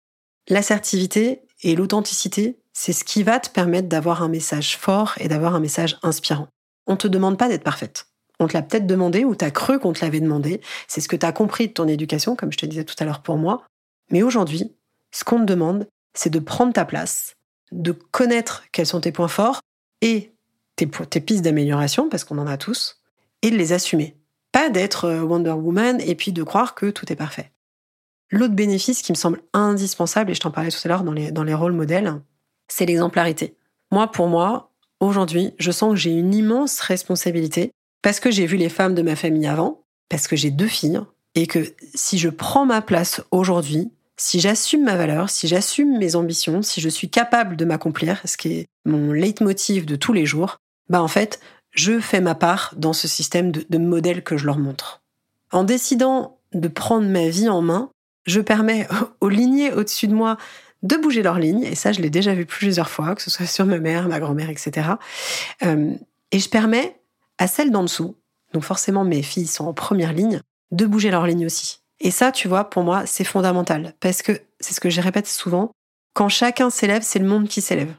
L'assertivité 0.49 1.41
et 1.63 1.75
l'authenticité, 1.75 2.59
c'est 2.73 2.93
ce 2.93 3.03
qui 3.03 3.23
va 3.23 3.39
te 3.39 3.49
permettre 3.49 3.87
d'avoir 3.87 4.21
un 4.21 4.27
message 4.27 4.77
fort 4.77 5.15
et 5.19 5.27
d'avoir 5.27 5.55
un 5.55 5.59
message 5.59 5.97
inspirant. 6.03 6.47
On 6.85 6.93
ne 6.93 6.97
te 6.97 7.07
demande 7.07 7.37
pas 7.37 7.47
d'être 7.47 7.63
parfaite. 7.63 8.07
On 8.39 8.47
te 8.47 8.53
l'a 8.53 8.61
peut-être 8.61 8.87
demandé 8.87 9.23
ou 9.23 9.35
tu 9.35 9.45
as 9.45 9.51
cru 9.51 9.79
qu'on 9.79 9.93
te 9.93 10.03
l'avait 10.03 10.19
demandé. 10.19 10.61
C'est 10.87 10.99
ce 10.99 11.07
que 11.07 11.15
tu 11.15 11.25
as 11.25 11.31
compris 11.31 11.67
de 11.67 11.73
ton 11.73 11.87
éducation, 11.87 12.35
comme 12.35 12.51
je 12.51 12.57
te 12.57 12.65
disais 12.65 12.83
tout 12.83 12.95
à 12.99 13.05
l'heure 13.05 13.21
pour 13.21 13.37
moi. 13.37 13.63
Mais 14.09 14.23
aujourd'hui, 14.23 14.75
ce 15.11 15.23
qu'on 15.23 15.39
te 15.39 15.45
demande, 15.45 15.87
c'est 16.13 16.29
de 16.29 16.39
prendre 16.39 16.73
ta 16.73 16.83
place, 16.83 17.35
de 17.71 17.91
connaître 17.91 18.63
quels 18.71 18.87
sont 18.87 18.99
tes 18.99 19.11
points 19.11 19.27
forts 19.27 19.61
et 20.01 20.33
tes, 20.75 20.89
tes 20.89 21.21
pistes 21.21 21.43
d'amélioration, 21.43 22.09
parce 22.09 22.23
qu'on 22.23 22.39
en 22.39 22.47
a 22.47 22.57
tous, 22.57 23.01
et 23.43 23.51
de 23.51 23.57
les 23.57 23.73
assumer. 23.73 24.17
Pas 24.51 24.70
d'être 24.70 25.05
euh, 25.05 25.22
Wonder 25.22 25.51
Woman 25.51 26.01
et 26.01 26.15
puis 26.15 26.31
de 26.31 26.43
croire 26.43 26.75
que 26.75 26.89
tout 26.89 27.12
est 27.12 27.15
parfait. 27.15 27.51
L'autre 28.31 28.53
bénéfice 28.53 29.01
qui 29.01 29.12
me 29.12 29.17
semble 29.17 29.41
indispensable, 29.53 30.31
et 30.31 30.34
je 30.34 30.39
t'en 30.39 30.51
parlais 30.51 30.72
tout 30.72 30.79
à 30.86 30.88
l'heure 30.88 31.03
dans 31.03 31.12
les, 31.12 31.31
dans 31.31 31.43
les 31.43 31.53
rôles 31.53 31.74
modèles, 31.74 32.22
c'est 32.70 32.86
l'exemplarité. 32.86 33.55
Moi, 33.91 34.10
pour 34.10 34.27
moi, 34.27 34.72
aujourd'hui, 35.01 35.53
je 35.60 35.72
sens 35.72 35.91
que 35.91 36.00
j'ai 36.00 36.12
une 36.12 36.34
immense 36.34 36.79
responsabilité 36.79 37.72
parce 38.01 38.20
que 38.20 38.31
j'ai 38.31 38.46
vu 38.46 38.58
les 38.58 38.70
femmes 38.70 38.96
de 38.96 39.01
ma 39.01 39.15
famille 39.15 39.48
avant, 39.48 39.84
parce 40.10 40.27
que 40.27 40.36
j'ai 40.36 40.50
deux 40.50 40.67
filles, 40.67 41.01
et 41.36 41.46
que 41.46 41.74
si 41.93 42.17
je 42.17 42.29
prends 42.29 42.65
ma 42.65 42.81
place 42.81 43.22
aujourd'hui, 43.31 43.91
si 44.17 44.39
j'assume 44.39 44.84
ma 44.84 44.96
valeur, 44.96 45.29
si 45.29 45.48
j'assume 45.48 45.98
mes 45.98 46.15
ambitions, 46.15 46.62
si 46.62 46.81
je 46.81 46.89
suis 46.89 47.10
capable 47.10 47.55
de 47.55 47.65
m'accomplir, 47.65 48.22
ce 48.25 48.38
qui 48.38 48.53
est 48.53 48.65
mon 48.86 49.12
leitmotiv 49.12 49.86
de 49.86 49.96
tous 49.96 50.13
les 50.13 50.25
jours, 50.25 50.58
bah 50.89 51.01
en 51.01 51.08
fait, 51.08 51.39
je 51.71 51.99
fais 51.99 52.21
ma 52.21 52.35
part 52.35 52.73
dans 52.77 52.93
ce 52.93 53.07
système 53.07 53.51
de, 53.51 53.65
de 53.69 53.77
modèle 53.77 54.23
que 54.23 54.37
je 54.37 54.45
leur 54.45 54.57
montre. 54.57 55.01
En 55.51 55.63
décidant 55.63 56.39
de 56.53 56.67
prendre 56.67 57.07
ma 57.07 57.29
vie 57.29 57.49
en 57.49 57.61
main, 57.61 57.89
je 58.25 58.41
permets 58.41 58.87
aux 59.21 59.29
lignées 59.29 59.71
au-dessus 59.71 60.07
de 60.07 60.13
moi 60.13 60.37
de 60.83 60.95
bouger 60.97 61.21
leurs 61.21 61.37
lignes, 61.37 61.63
et 61.63 61.75
ça 61.75 61.91
je 61.91 62.01
l'ai 62.01 62.09
déjà 62.09 62.33
vu 62.33 62.45
plusieurs 62.45 62.89
fois, 62.89 63.13
que 63.15 63.21
ce 63.21 63.29
soit 63.29 63.45
sur 63.45 63.65
ma 63.65 63.79
mère, 63.79 64.07
ma 64.07 64.19
grand-mère, 64.19 64.49
etc. 64.49 64.89
Euh, 65.63 65.93
et 66.31 66.39
je 66.39 66.49
permets 66.49 66.99
à 67.37 67.47
celles 67.47 67.71
d'en 67.71 67.83
dessous, 67.83 68.15
donc 68.53 68.63
forcément 68.63 69.03
mes 69.03 69.21
filles 69.21 69.47
sont 69.47 69.65
en 69.65 69.73
première 69.73 70.13
ligne, 70.13 70.41
de 70.71 70.85
bouger 70.85 71.11
leur 71.11 71.27
ligne 71.27 71.45
aussi. 71.45 71.81
Et 71.99 72.09
ça, 72.09 72.31
tu 72.31 72.47
vois, 72.47 72.69
pour 72.69 72.83
moi, 72.83 73.05
c'est 73.05 73.23
fondamental. 73.23 73.93
Parce 73.99 74.23
que 74.23 74.41
c'est 74.59 74.73
ce 74.73 74.79
que 74.79 74.89
je 74.89 75.01
répète 75.01 75.27
souvent, 75.27 75.71
quand 76.13 76.29
chacun 76.29 76.71
s'élève, 76.71 77.03
c'est 77.03 77.19
le 77.19 77.27
monde 77.27 77.47
qui 77.47 77.61
s'élève. 77.61 77.93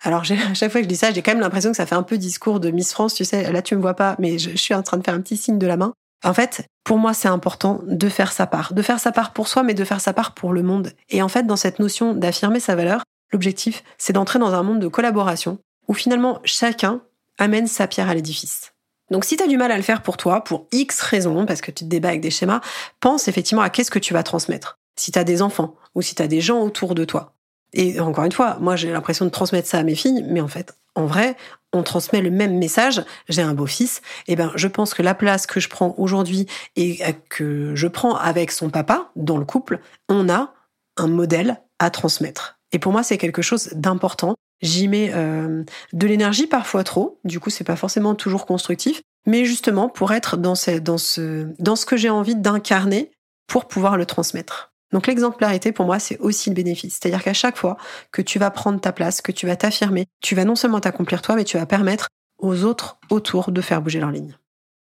Alors 0.00 0.22
à 0.50 0.54
chaque 0.54 0.72
fois 0.72 0.80
que 0.80 0.84
je 0.84 0.88
dis 0.88 0.96
ça, 0.96 1.12
j'ai 1.12 1.22
quand 1.22 1.32
même 1.32 1.40
l'impression 1.40 1.70
que 1.70 1.76
ça 1.76 1.86
fait 1.86 1.94
un 1.94 2.02
peu 2.02 2.18
discours 2.18 2.60
de 2.60 2.70
Miss 2.70 2.92
France, 2.92 3.14
tu 3.14 3.24
sais, 3.24 3.50
là 3.52 3.62
tu 3.62 3.76
me 3.76 3.80
vois 3.80 3.94
pas, 3.94 4.16
mais 4.18 4.38
je, 4.38 4.50
je 4.50 4.56
suis 4.56 4.74
en 4.74 4.82
train 4.82 4.96
de 4.96 5.04
faire 5.04 5.14
un 5.14 5.20
petit 5.20 5.36
signe 5.36 5.58
de 5.58 5.66
la 5.66 5.76
main. 5.76 5.92
En 6.22 6.34
fait, 6.34 6.66
pour 6.84 6.98
moi, 6.98 7.14
c'est 7.14 7.28
important 7.28 7.80
de 7.86 8.08
faire 8.08 8.32
sa 8.32 8.46
part, 8.46 8.74
de 8.74 8.82
faire 8.82 9.00
sa 9.00 9.12
part 9.12 9.32
pour 9.32 9.48
soi, 9.48 9.62
mais 9.62 9.74
de 9.74 9.84
faire 9.84 10.00
sa 10.00 10.12
part 10.12 10.34
pour 10.34 10.52
le 10.52 10.62
monde. 10.62 10.92
Et 11.08 11.22
en 11.22 11.28
fait, 11.28 11.46
dans 11.46 11.56
cette 11.56 11.78
notion 11.78 12.14
d'affirmer 12.14 12.60
sa 12.60 12.74
valeur, 12.74 13.04
l'objectif, 13.32 13.82
c'est 13.96 14.12
d'entrer 14.12 14.38
dans 14.38 14.52
un 14.52 14.62
monde 14.62 14.80
de 14.80 14.88
collaboration 14.88 15.58
où 15.88 15.94
finalement 15.94 16.40
chacun 16.44 17.00
amène 17.38 17.66
sa 17.66 17.86
pierre 17.86 18.10
à 18.10 18.14
l'édifice. 18.14 18.72
Donc 19.10 19.24
si 19.24 19.36
tu 19.36 19.42
as 19.42 19.46
du 19.46 19.56
mal 19.56 19.72
à 19.72 19.76
le 19.76 19.82
faire 19.82 20.02
pour 20.02 20.16
toi, 20.16 20.44
pour 20.44 20.66
X 20.72 21.00
raisons, 21.00 21.46
parce 21.46 21.60
que 21.60 21.70
tu 21.70 21.84
te 21.84 21.88
débats 21.88 22.08
avec 22.08 22.20
des 22.20 22.30
schémas, 22.30 22.60
pense 23.00 23.28
effectivement 23.28 23.62
à 23.62 23.70
qu'est-ce 23.70 23.90
que 23.90 23.98
tu 23.98 24.12
vas 24.12 24.22
transmettre. 24.22 24.76
Si 24.96 25.10
tu 25.10 25.18
as 25.18 25.24
des 25.24 25.42
enfants 25.42 25.74
ou 25.94 26.02
si 26.02 26.14
tu 26.14 26.22
as 26.22 26.28
des 26.28 26.40
gens 26.40 26.60
autour 26.60 26.94
de 26.94 27.04
toi. 27.04 27.32
Et 27.72 28.00
encore 28.00 28.24
une 28.24 28.32
fois, 28.32 28.56
moi 28.60 28.76
j'ai 28.76 28.90
l'impression 28.90 29.24
de 29.24 29.30
transmettre 29.30 29.68
ça 29.68 29.78
à 29.78 29.82
mes 29.82 29.94
filles, 29.94 30.24
mais 30.28 30.40
en 30.40 30.48
fait, 30.48 30.74
en 30.94 31.06
vrai, 31.06 31.36
on 31.72 31.82
transmet 31.82 32.20
le 32.20 32.30
même 32.30 32.58
message. 32.58 33.02
J'ai 33.28 33.42
un 33.42 33.54
beau-fils. 33.54 34.02
Et 34.26 34.32
eh 34.32 34.36
ben, 34.36 34.52
je 34.56 34.66
pense 34.66 34.94
que 34.94 35.02
la 35.02 35.14
place 35.14 35.46
que 35.46 35.60
je 35.60 35.68
prends 35.68 35.94
aujourd'hui 35.98 36.46
et 36.76 37.00
que 37.28 37.74
je 37.74 37.86
prends 37.86 38.16
avec 38.16 38.50
son 38.50 38.70
papa 38.70 39.10
dans 39.16 39.36
le 39.36 39.44
couple, 39.44 39.80
on 40.08 40.28
a 40.28 40.52
un 40.96 41.06
modèle 41.06 41.60
à 41.78 41.90
transmettre. 41.90 42.58
Et 42.72 42.78
pour 42.78 42.92
moi, 42.92 43.02
c'est 43.02 43.18
quelque 43.18 43.42
chose 43.42 43.70
d'important. 43.74 44.34
J'y 44.62 44.88
mets 44.88 45.10
euh, 45.14 45.64
de 45.92 46.06
l'énergie 46.06 46.46
parfois 46.46 46.84
trop, 46.84 47.18
du 47.24 47.40
coup 47.40 47.48
c'est 47.48 47.64
pas 47.64 47.76
forcément 47.76 48.14
toujours 48.14 48.44
constructif, 48.44 49.00
mais 49.26 49.46
justement 49.46 49.88
pour 49.88 50.12
être 50.12 50.36
dans 50.36 50.54
ce, 50.54 50.72
dans 50.72 50.98
ce, 50.98 51.48
dans 51.58 51.76
ce 51.76 51.86
que 51.86 51.96
j'ai 51.96 52.10
envie 52.10 52.36
d'incarner 52.36 53.10
pour 53.46 53.68
pouvoir 53.68 53.96
le 53.96 54.04
transmettre. 54.04 54.69
Donc 54.92 55.06
l'exemplarité 55.06 55.72
pour 55.72 55.86
moi 55.86 55.98
c'est 55.98 56.18
aussi 56.18 56.50
le 56.50 56.54
bénéfice, 56.54 56.98
c'est-à-dire 57.00 57.22
qu'à 57.22 57.32
chaque 57.32 57.56
fois 57.56 57.76
que 58.12 58.22
tu 58.22 58.38
vas 58.38 58.50
prendre 58.50 58.80
ta 58.80 58.92
place, 58.92 59.20
que 59.20 59.32
tu 59.32 59.46
vas 59.46 59.56
t'affirmer, 59.56 60.06
tu 60.20 60.34
vas 60.34 60.44
non 60.44 60.54
seulement 60.54 60.80
t'accomplir 60.80 61.22
toi, 61.22 61.36
mais 61.36 61.44
tu 61.44 61.58
vas 61.58 61.66
permettre 61.66 62.08
aux 62.38 62.64
autres 62.64 62.98
autour 63.10 63.52
de 63.52 63.60
faire 63.60 63.82
bouger 63.82 64.00
leur 64.00 64.10
ligne. 64.10 64.36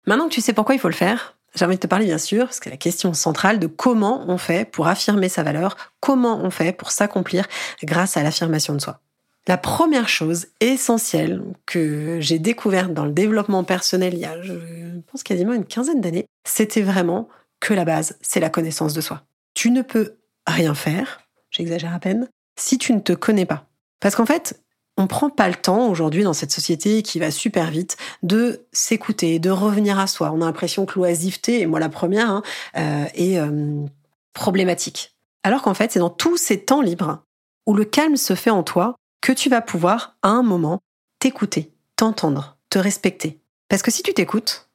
Maintenant 0.07 0.29
que 0.29 0.35
tu 0.35 0.41
sais 0.41 0.53
pourquoi 0.53 0.75
il 0.75 0.79
faut 0.79 0.89
le 0.89 0.95
faire, 0.95 1.37
j'ai 1.55 1.65
envie 1.65 1.77
de 1.77 1.81
te 1.81 1.87
parler 1.87 2.07
bien 2.07 2.19
sûr, 2.19 2.45
parce 2.45 2.61
que 2.61 2.71
la 2.71 2.77
question 2.77 3.13
centrale 3.15 3.59
de 3.59 3.67
comment 3.67 4.25
on 4.27 4.39
fait 4.39 4.69
pour 4.69 4.89
affirmer 4.89 5.29
sa 5.29 5.43
valeur, 5.43 5.77
comment 6.01 6.41
on 6.43 6.51
fait 6.51 6.73
pour 6.73 6.91
s'accomplir 6.91 7.47
grâce 7.83 8.17
à 8.17 8.23
l'affirmation 8.23 8.75
de 8.75 8.81
soi. 8.81 9.01
La 9.47 9.59
première 9.59 10.09
chose 10.09 10.47
essentielle 10.61 11.43
que 11.67 12.19
j'ai 12.21 12.39
découverte 12.39 12.95
dans 12.95 13.05
le 13.05 13.13
développement 13.13 13.65
personnel 13.65 14.15
il 14.15 14.21
y 14.21 14.25
a, 14.25 14.41
je 14.41 14.55
pense 15.11 15.23
quasiment 15.23 15.53
une 15.53 15.65
quinzaine 15.65 16.01
d'années, 16.01 16.27
c'était 16.45 16.83
vraiment 16.83 17.29
que 17.61 17.75
la 17.75 17.85
base, 17.85 18.17
c'est 18.23 18.41
la 18.41 18.51
connaissance 18.51 18.95
de 18.95 19.01
soi. 19.01 19.23
Tu 19.63 19.71
ne 19.71 19.83
peux 19.83 20.17
rien 20.45 20.75
faire, 20.75 21.21
j'exagère 21.53 21.95
à 21.95 22.01
peine, 22.01 22.29
si 22.59 22.79
tu 22.79 22.93
ne 22.95 22.99
te 22.99 23.13
connais 23.13 23.47
pas. 23.47 23.69
Parce 24.01 24.17
qu'en 24.17 24.27
fait, 24.27 24.61
on 24.97 25.07
prend 25.07 25.31
pas 25.31 25.49
le 25.49 25.55
temps 25.55 25.87
aujourd'hui 25.87 26.25
dans 26.25 26.33
cette 26.33 26.51
société 26.51 27.05
qui 27.05 27.21
va 27.21 27.31
super 27.31 27.71
vite 27.71 27.97
de 28.25 28.67
s'écouter, 28.73 29.39
de 29.39 29.51
revenir 29.51 30.01
à 30.01 30.09
soi. 30.09 30.33
On 30.35 30.43
a 30.43 30.47
l'impression 30.47 30.85
que 30.85 30.99
l'oisiveté, 30.99 31.61
et 31.61 31.67
moi 31.67 31.79
la 31.79 31.91
première, 31.91 32.29
hein, 32.29 32.43
euh, 32.77 33.05
est 33.15 33.39
euh, 33.39 33.87
problématique. 34.33 35.15
Alors 35.45 35.63
qu'en 35.63 35.75
fait, 35.75 35.93
c'est 35.93 36.01
dans 36.01 36.11
tous 36.11 36.37
ces 36.37 36.65
temps 36.65 36.83
libres 36.83 37.23
où 37.65 37.75
le 37.75 37.85
calme 37.85 38.17
se 38.17 38.35
fait 38.35 38.51
en 38.51 38.65
toi 38.65 38.97
que 39.21 39.31
tu 39.31 39.49
vas 39.49 39.61
pouvoir, 39.61 40.17
à 40.23 40.31
un 40.31 40.43
moment, 40.43 40.81
t'écouter, 41.21 41.71
t'entendre, 41.95 42.59
te 42.69 42.81
respecter. 42.81 43.39
Parce 43.69 43.83
que 43.83 43.93
si 43.93 44.03
tu 44.03 44.13
t'écoutes, 44.13 44.69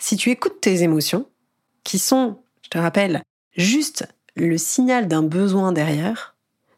si 0.00 0.16
tu 0.16 0.30
écoutes 0.30 0.60
tes 0.60 0.82
émotions, 0.82 1.28
qui 1.84 2.00
sont, 2.00 2.42
je 2.62 2.70
te 2.70 2.78
rappelle, 2.78 3.22
juste 3.56 4.08
le 4.36 4.58
signal 4.58 5.08
d'un 5.08 5.22
besoin 5.22 5.72
derrière, 5.72 6.34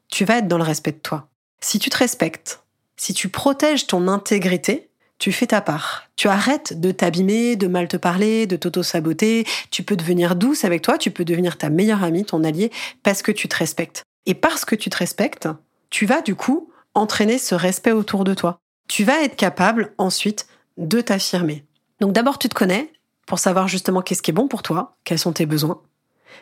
tu 0.08 0.24
vas 0.24 0.38
être 0.38 0.48
dans 0.48 0.58
le 0.58 0.64
respect 0.64 0.92
de 0.92 0.98
toi. 0.98 1.28
Si 1.60 1.78
tu 1.78 1.90
te 1.90 1.96
respectes, 1.96 2.62
si 2.96 3.12
tu 3.12 3.28
protèges 3.28 3.86
ton 3.86 4.08
intégrité, 4.08 4.88
tu 5.18 5.32
fais 5.32 5.48
ta 5.48 5.60
part. 5.60 6.04
Tu 6.14 6.28
arrêtes 6.28 6.80
de 6.80 6.92
t'abîmer, 6.92 7.56
de 7.56 7.66
mal 7.66 7.88
te 7.88 7.96
parler, 7.96 8.46
de 8.46 8.56
t'auto-saboter. 8.56 9.44
Tu 9.72 9.82
peux 9.82 9.96
devenir 9.96 10.36
douce 10.36 10.64
avec 10.64 10.82
toi, 10.82 10.96
tu 10.96 11.10
peux 11.10 11.24
devenir 11.24 11.58
ta 11.58 11.70
meilleure 11.70 12.04
amie, 12.04 12.24
ton 12.24 12.44
allié, 12.44 12.70
parce 13.02 13.22
que 13.22 13.32
tu 13.32 13.48
te 13.48 13.56
respectes. 13.56 14.04
Et 14.26 14.34
parce 14.34 14.64
que 14.64 14.76
tu 14.76 14.90
te 14.90 14.96
respectes, 14.96 15.48
tu 15.90 16.06
vas 16.06 16.22
du 16.22 16.36
coup 16.36 16.70
entraîner 16.94 17.38
ce 17.38 17.56
respect 17.56 17.92
autour 17.92 18.22
de 18.22 18.34
toi. 18.34 18.58
Tu 18.88 19.02
vas 19.02 19.22
être 19.22 19.36
capable 19.36 19.92
ensuite 19.98 20.46
de 20.76 21.00
t'affirmer. 21.00 21.64
Donc 22.00 22.12
d'abord, 22.12 22.38
tu 22.38 22.48
te 22.48 22.54
connais 22.54 22.92
pour 23.26 23.40
savoir 23.40 23.66
justement 23.66 24.00
qu'est-ce 24.00 24.22
qui 24.22 24.30
est 24.30 24.34
bon 24.34 24.46
pour 24.46 24.62
toi, 24.62 24.96
quels 25.04 25.18
sont 25.18 25.32
tes 25.32 25.46
besoins. 25.46 25.82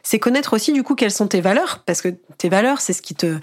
C'est 0.02 0.18
connaître 0.18 0.54
aussi 0.54 0.72
du 0.72 0.82
coup 0.82 0.94
quelles 0.94 1.12
sont 1.12 1.28
tes 1.28 1.40
valeurs 1.40 1.82
parce 1.86 2.02
que 2.02 2.08
tes 2.38 2.48
valeurs 2.48 2.80
c'est 2.80 2.92
ce 2.92 3.02
qui 3.02 3.14
te 3.14 3.38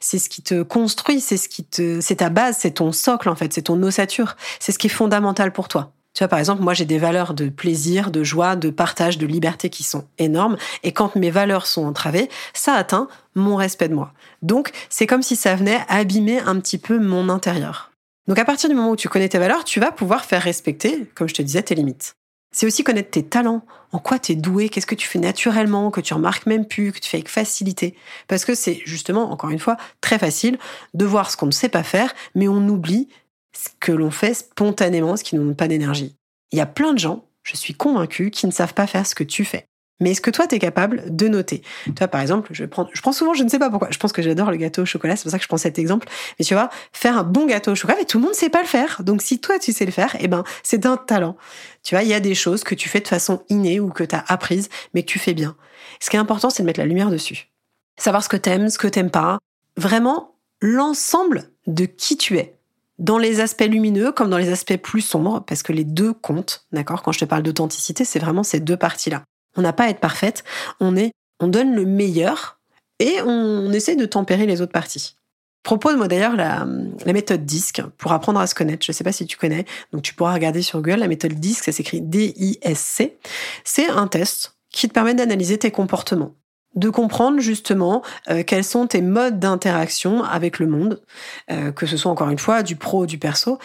c'est 0.00 0.18
ce 0.18 0.28
qui 0.28 0.42
te 0.42 0.62
construit, 0.62 1.20
c'est 1.20 1.36
ce 1.36 1.48
qui 1.48 1.64
te 1.64 2.00
c'est 2.00 2.16
ta 2.16 2.28
base, 2.28 2.56
c'est 2.60 2.72
ton 2.72 2.92
socle 2.92 3.28
en 3.28 3.36
fait, 3.36 3.52
c'est 3.52 3.62
ton 3.62 3.82
ossature, 3.82 4.36
c'est 4.60 4.72
ce 4.72 4.78
qui 4.78 4.86
est 4.86 4.90
fondamental 4.90 5.52
pour 5.52 5.68
toi. 5.68 5.92
Tu 6.16 6.24
vois, 6.24 6.28
par 6.28 6.38
exemple, 6.38 6.62
moi, 6.62 6.72
j'ai 6.72 6.86
des 6.86 6.96
valeurs 6.96 7.34
de 7.34 7.50
plaisir, 7.50 8.10
de 8.10 8.24
joie, 8.24 8.56
de 8.56 8.70
partage, 8.70 9.18
de 9.18 9.26
liberté 9.26 9.68
qui 9.68 9.82
sont 9.82 10.06
énormes. 10.16 10.56
Et 10.82 10.92
quand 10.92 11.14
mes 11.14 11.30
valeurs 11.30 11.66
sont 11.66 11.84
entravées, 11.84 12.30
ça 12.54 12.72
atteint 12.72 13.08
mon 13.34 13.54
respect 13.54 13.90
de 13.90 13.94
moi. 13.94 14.14
Donc, 14.40 14.70
c'est 14.88 15.06
comme 15.06 15.20
si 15.20 15.36
ça 15.36 15.54
venait 15.54 15.78
abîmer 15.88 16.40
un 16.40 16.58
petit 16.58 16.78
peu 16.78 16.98
mon 16.98 17.28
intérieur. 17.28 17.90
Donc, 18.28 18.38
à 18.38 18.46
partir 18.46 18.70
du 18.70 18.74
moment 18.74 18.92
où 18.92 18.96
tu 18.96 19.10
connais 19.10 19.28
tes 19.28 19.38
valeurs, 19.38 19.64
tu 19.64 19.78
vas 19.78 19.92
pouvoir 19.92 20.24
faire 20.24 20.40
respecter, 20.40 21.06
comme 21.14 21.28
je 21.28 21.34
te 21.34 21.42
disais, 21.42 21.62
tes 21.62 21.74
limites. 21.74 22.16
C'est 22.56 22.64
aussi 22.64 22.84
connaître 22.84 23.10
tes 23.10 23.22
talents, 23.22 23.66
en 23.92 23.98
quoi 23.98 24.18
tu 24.18 24.32
es 24.32 24.34
doué, 24.34 24.70
qu'est-ce 24.70 24.86
que 24.86 24.94
tu 24.94 25.06
fais 25.06 25.18
naturellement, 25.18 25.90
que 25.90 26.00
tu 26.00 26.14
remarques 26.14 26.46
même 26.46 26.64
plus, 26.64 26.90
que 26.90 26.98
tu 26.98 27.10
fais 27.10 27.18
avec 27.18 27.28
facilité? 27.28 27.94
Parce 28.28 28.46
que 28.46 28.54
c'est 28.54 28.80
justement, 28.86 29.30
encore 29.30 29.50
une 29.50 29.58
fois, 29.58 29.76
très 30.00 30.18
facile 30.18 30.58
de 30.94 31.04
voir 31.04 31.30
ce 31.30 31.36
qu'on 31.36 31.44
ne 31.44 31.50
sait 31.50 31.68
pas 31.68 31.82
faire, 31.82 32.14
mais 32.34 32.48
on 32.48 32.66
oublie 32.66 33.10
ce 33.52 33.68
que 33.78 33.92
l'on 33.92 34.10
fait 34.10 34.32
spontanément, 34.32 35.18
ce 35.18 35.24
qui 35.24 35.34
ne 35.34 35.40
demande 35.42 35.58
pas 35.58 35.68
d'énergie. 35.68 36.16
Il 36.50 36.56
y 36.56 36.62
a 36.62 36.66
plein 36.66 36.94
de 36.94 36.98
gens, 36.98 37.26
je 37.42 37.56
suis 37.56 37.74
convaincue, 37.74 38.30
qui 38.30 38.46
ne 38.46 38.52
savent 38.52 38.72
pas 38.72 38.86
faire 38.86 39.06
ce 39.06 39.14
que 39.14 39.22
tu 39.22 39.44
fais. 39.44 39.66
Mais 40.00 40.10
est-ce 40.10 40.20
que 40.20 40.30
toi, 40.30 40.46
tu 40.46 40.54
es 40.54 40.58
capable 40.58 41.04
de 41.14 41.28
noter? 41.28 41.62
Toi, 41.94 42.08
par 42.08 42.20
exemple, 42.20 42.50
je, 42.52 42.64
prends, 42.64 42.88
je 42.92 43.00
prends 43.00 43.12
souvent, 43.12 43.32
je 43.34 43.42
ne 43.42 43.48
sais 43.48 43.58
pas 43.58 43.70
pourquoi, 43.70 43.88
je 43.90 43.98
pense 43.98 44.12
que 44.12 44.22
j'adore 44.22 44.50
le 44.50 44.56
gâteau 44.56 44.82
au 44.82 44.86
chocolat, 44.86 45.16
c'est 45.16 45.22
pour 45.22 45.30
ça 45.30 45.38
que 45.38 45.42
je 45.42 45.48
prends 45.48 45.56
cet 45.56 45.78
exemple. 45.78 46.06
Mais 46.38 46.44
tu 46.44 46.54
vois, 46.54 46.70
faire 46.92 47.18
un 47.18 47.22
bon 47.22 47.46
gâteau 47.46 47.72
au 47.72 47.74
chocolat, 47.74 47.98
mais 47.98 48.04
tout 48.04 48.18
le 48.18 48.22
monde 48.22 48.32
ne 48.32 48.36
sait 48.36 48.50
pas 48.50 48.60
le 48.60 48.68
faire. 48.68 49.02
Donc 49.02 49.22
si 49.22 49.40
toi, 49.40 49.58
tu 49.58 49.72
sais 49.72 49.86
le 49.86 49.92
faire, 49.92 50.16
eh 50.20 50.28
ben, 50.28 50.44
c'est 50.62 50.84
un 50.86 50.96
talent. 50.96 51.36
Tu 51.82 51.94
vois, 51.94 52.02
il 52.02 52.08
y 52.08 52.14
a 52.14 52.20
des 52.20 52.34
choses 52.34 52.62
que 52.64 52.74
tu 52.74 52.88
fais 52.88 53.00
de 53.00 53.08
façon 53.08 53.42
innée 53.48 53.80
ou 53.80 53.88
que 53.88 54.04
tu 54.04 54.14
as 54.14 54.24
apprises, 54.28 54.68
mais 54.92 55.02
que 55.02 55.08
tu 55.08 55.18
fais 55.18 55.34
bien. 55.34 55.56
Ce 56.00 56.10
qui 56.10 56.16
est 56.16 56.20
important, 56.20 56.50
c'est 56.50 56.62
de 56.62 56.66
mettre 56.66 56.80
la 56.80 56.86
lumière 56.86 57.10
dessus. 57.10 57.48
Savoir 57.96 58.22
ce 58.22 58.28
que 58.28 58.36
t'aimes, 58.36 58.68
ce 58.68 58.78
que 58.78 58.88
t'aimes 58.88 59.10
pas. 59.10 59.38
Vraiment, 59.76 60.34
l'ensemble 60.60 61.50
de 61.66 61.86
qui 61.86 62.16
tu 62.16 62.38
es 62.38 62.56
dans 62.98 63.18
les 63.18 63.40
aspects 63.40 63.66
lumineux 63.68 64.12
comme 64.12 64.30
dans 64.30 64.38
les 64.38 64.50
aspects 64.50 64.76
plus 64.76 65.02
sombres, 65.02 65.44
parce 65.46 65.62
que 65.62 65.72
les 65.72 65.84
deux 65.84 66.12
comptent, 66.12 66.66
d'accord? 66.72 67.02
Quand 67.02 67.12
je 67.12 67.20
te 67.20 67.24
parle 67.24 67.42
d'authenticité, 67.42 68.04
c'est 68.04 68.18
vraiment 68.18 68.42
ces 68.42 68.60
deux 68.60 68.76
parties-là. 68.76 69.22
On 69.56 69.62
n'a 69.62 69.72
pas 69.72 69.84
à 69.84 69.88
être 69.88 70.00
parfaite, 70.00 70.44
on 70.80 70.96
est, 70.96 71.12
on 71.40 71.48
donne 71.48 71.74
le 71.74 71.84
meilleur 71.84 72.58
et 72.98 73.20
on, 73.24 73.72
essaie 73.72 73.96
de 73.96 74.06
tempérer 74.06 74.46
les 74.46 74.60
autres 74.60 74.72
parties. 74.72 75.16
Propose 75.62 75.96
moi 75.96 76.08
d'ailleurs 76.08 76.36
la, 76.36 76.64
méthode 77.06 77.44
DISC 77.44 77.82
pour 77.98 78.12
apprendre 78.12 78.38
à 78.38 78.46
se 78.46 78.54
connaître. 78.54 78.84
Je 78.86 78.92
ne 78.92 78.94
sais 78.94 79.04
pas 79.04 79.12
si 79.12 79.26
tu 79.26 79.36
connais, 79.36 79.64
donc 79.92 80.02
tu 80.02 80.14
pourras 80.14 80.32
regarder 80.32 80.62
sur 80.62 80.80
Google 80.80 81.00
la 81.00 81.08
méthode 81.08 81.32
DISC, 81.32 81.64
ça 81.64 81.72
s'écrit 81.72 82.00
D-I-S-C. 82.00 83.18
C'est 83.64 83.88
un 83.88 84.06
test 84.06 84.56
qui 84.70 84.88
te 84.88 84.92
permet 84.92 85.14
d'analyser 85.14 85.58
tes 85.58 85.70
comportements 85.70 86.34
de 86.76 86.90
comprendre 86.90 87.40
justement 87.40 88.02
euh, 88.28 88.42
quels 88.46 88.64
sont 88.64 88.86
tes 88.86 89.02
modes 89.02 89.40
d'interaction 89.40 90.22
avec 90.22 90.58
le 90.58 90.66
monde, 90.66 91.02
euh, 91.50 91.72
que 91.72 91.86
ce 91.86 91.96
soit 91.96 92.12
encore 92.12 92.28
une 92.28 92.38
fois 92.38 92.62
du 92.62 92.76
pro 92.76 93.02
ou 93.02 93.06
du 93.06 93.18
perso, 93.18 93.58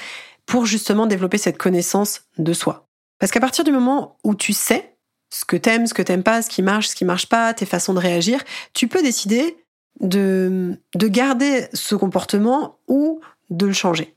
pour 0.45 0.65
justement 0.65 1.05
développer 1.05 1.37
cette 1.37 1.57
connaissance 1.57 2.21
de 2.37 2.53
soi. 2.53 2.87
Parce 3.19 3.31
qu'à 3.31 3.39
partir 3.39 3.63
du 3.63 3.71
moment 3.71 4.17
où 4.23 4.33
tu 4.33 4.53
sais 4.53 4.95
ce 5.31 5.45
que 5.45 5.55
t'aimes, 5.55 5.87
ce 5.87 5.93
que 5.93 6.01
t'aimes 6.01 6.23
pas, 6.23 6.41
ce 6.41 6.49
qui 6.49 6.61
marche, 6.61 6.89
ce 6.89 6.95
qui 6.95 7.05
marche 7.05 7.27
pas, 7.27 7.53
tes 7.53 7.65
façons 7.65 7.93
de 7.93 7.99
réagir, 7.99 8.43
tu 8.73 8.87
peux 8.87 9.01
décider 9.01 9.57
de, 9.99 10.77
de 10.93 11.07
garder 11.07 11.67
ce 11.73 11.95
comportement 11.95 12.77
ou 12.87 13.21
de 13.49 13.65
le 13.65 13.73
changer. 13.73 14.15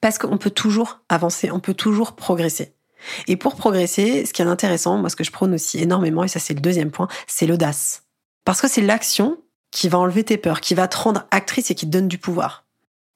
Parce 0.00 0.18
qu'on 0.18 0.38
peut 0.38 0.50
toujours 0.50 1.00
avancer, 1.08 1.50
on 1.50 1.60
peut 1.60 1.74
toujours 1.74 2.14
progresser. 2.16 2.74
Et 3.28 3.36
pour 3.36 3.54
progresser, 3.54 4.26
ce 4.26 4.32
qui 4.32 4.42
est 4.42 4.46
intéressant, 4.46 4.98
moi 4.98 5.08
ce 5.08 5.16
que 5.16 5.24
je 5.24 5.30
prône 5.30 5.54
aussi 5.54 5.78
énormément, 5.78 6.24
et 6.24 6.28
ça 6.28 6.40
c'est 6.40 6.54
le 6.54 6.60
deuxième 6.60 6.90
point, 6.90 7.08
c'est 7.26 7.46
l'audace. 7.46 8.04
Parce 8.44 8.60
que 8.60 8.68
c'est 8.68 8.82
l'action 8.82 9.38
qui 9.70 9.88
va 9.88 9.98
enlever 9.98 10.24
tes 10.24 10.36
peurs, 10.36 10.60
qui 10.60 10.74
va 10.74 10.88
te 10.88 10.96
rendre 10.96 11.26
actrice 11.30 11.70
et 11.70 11.74
qui 11.74 11.86
te 11.86 11.90
donne 11.90 12.08
du 12.08 12.18
pouvoir. 12.18 12.66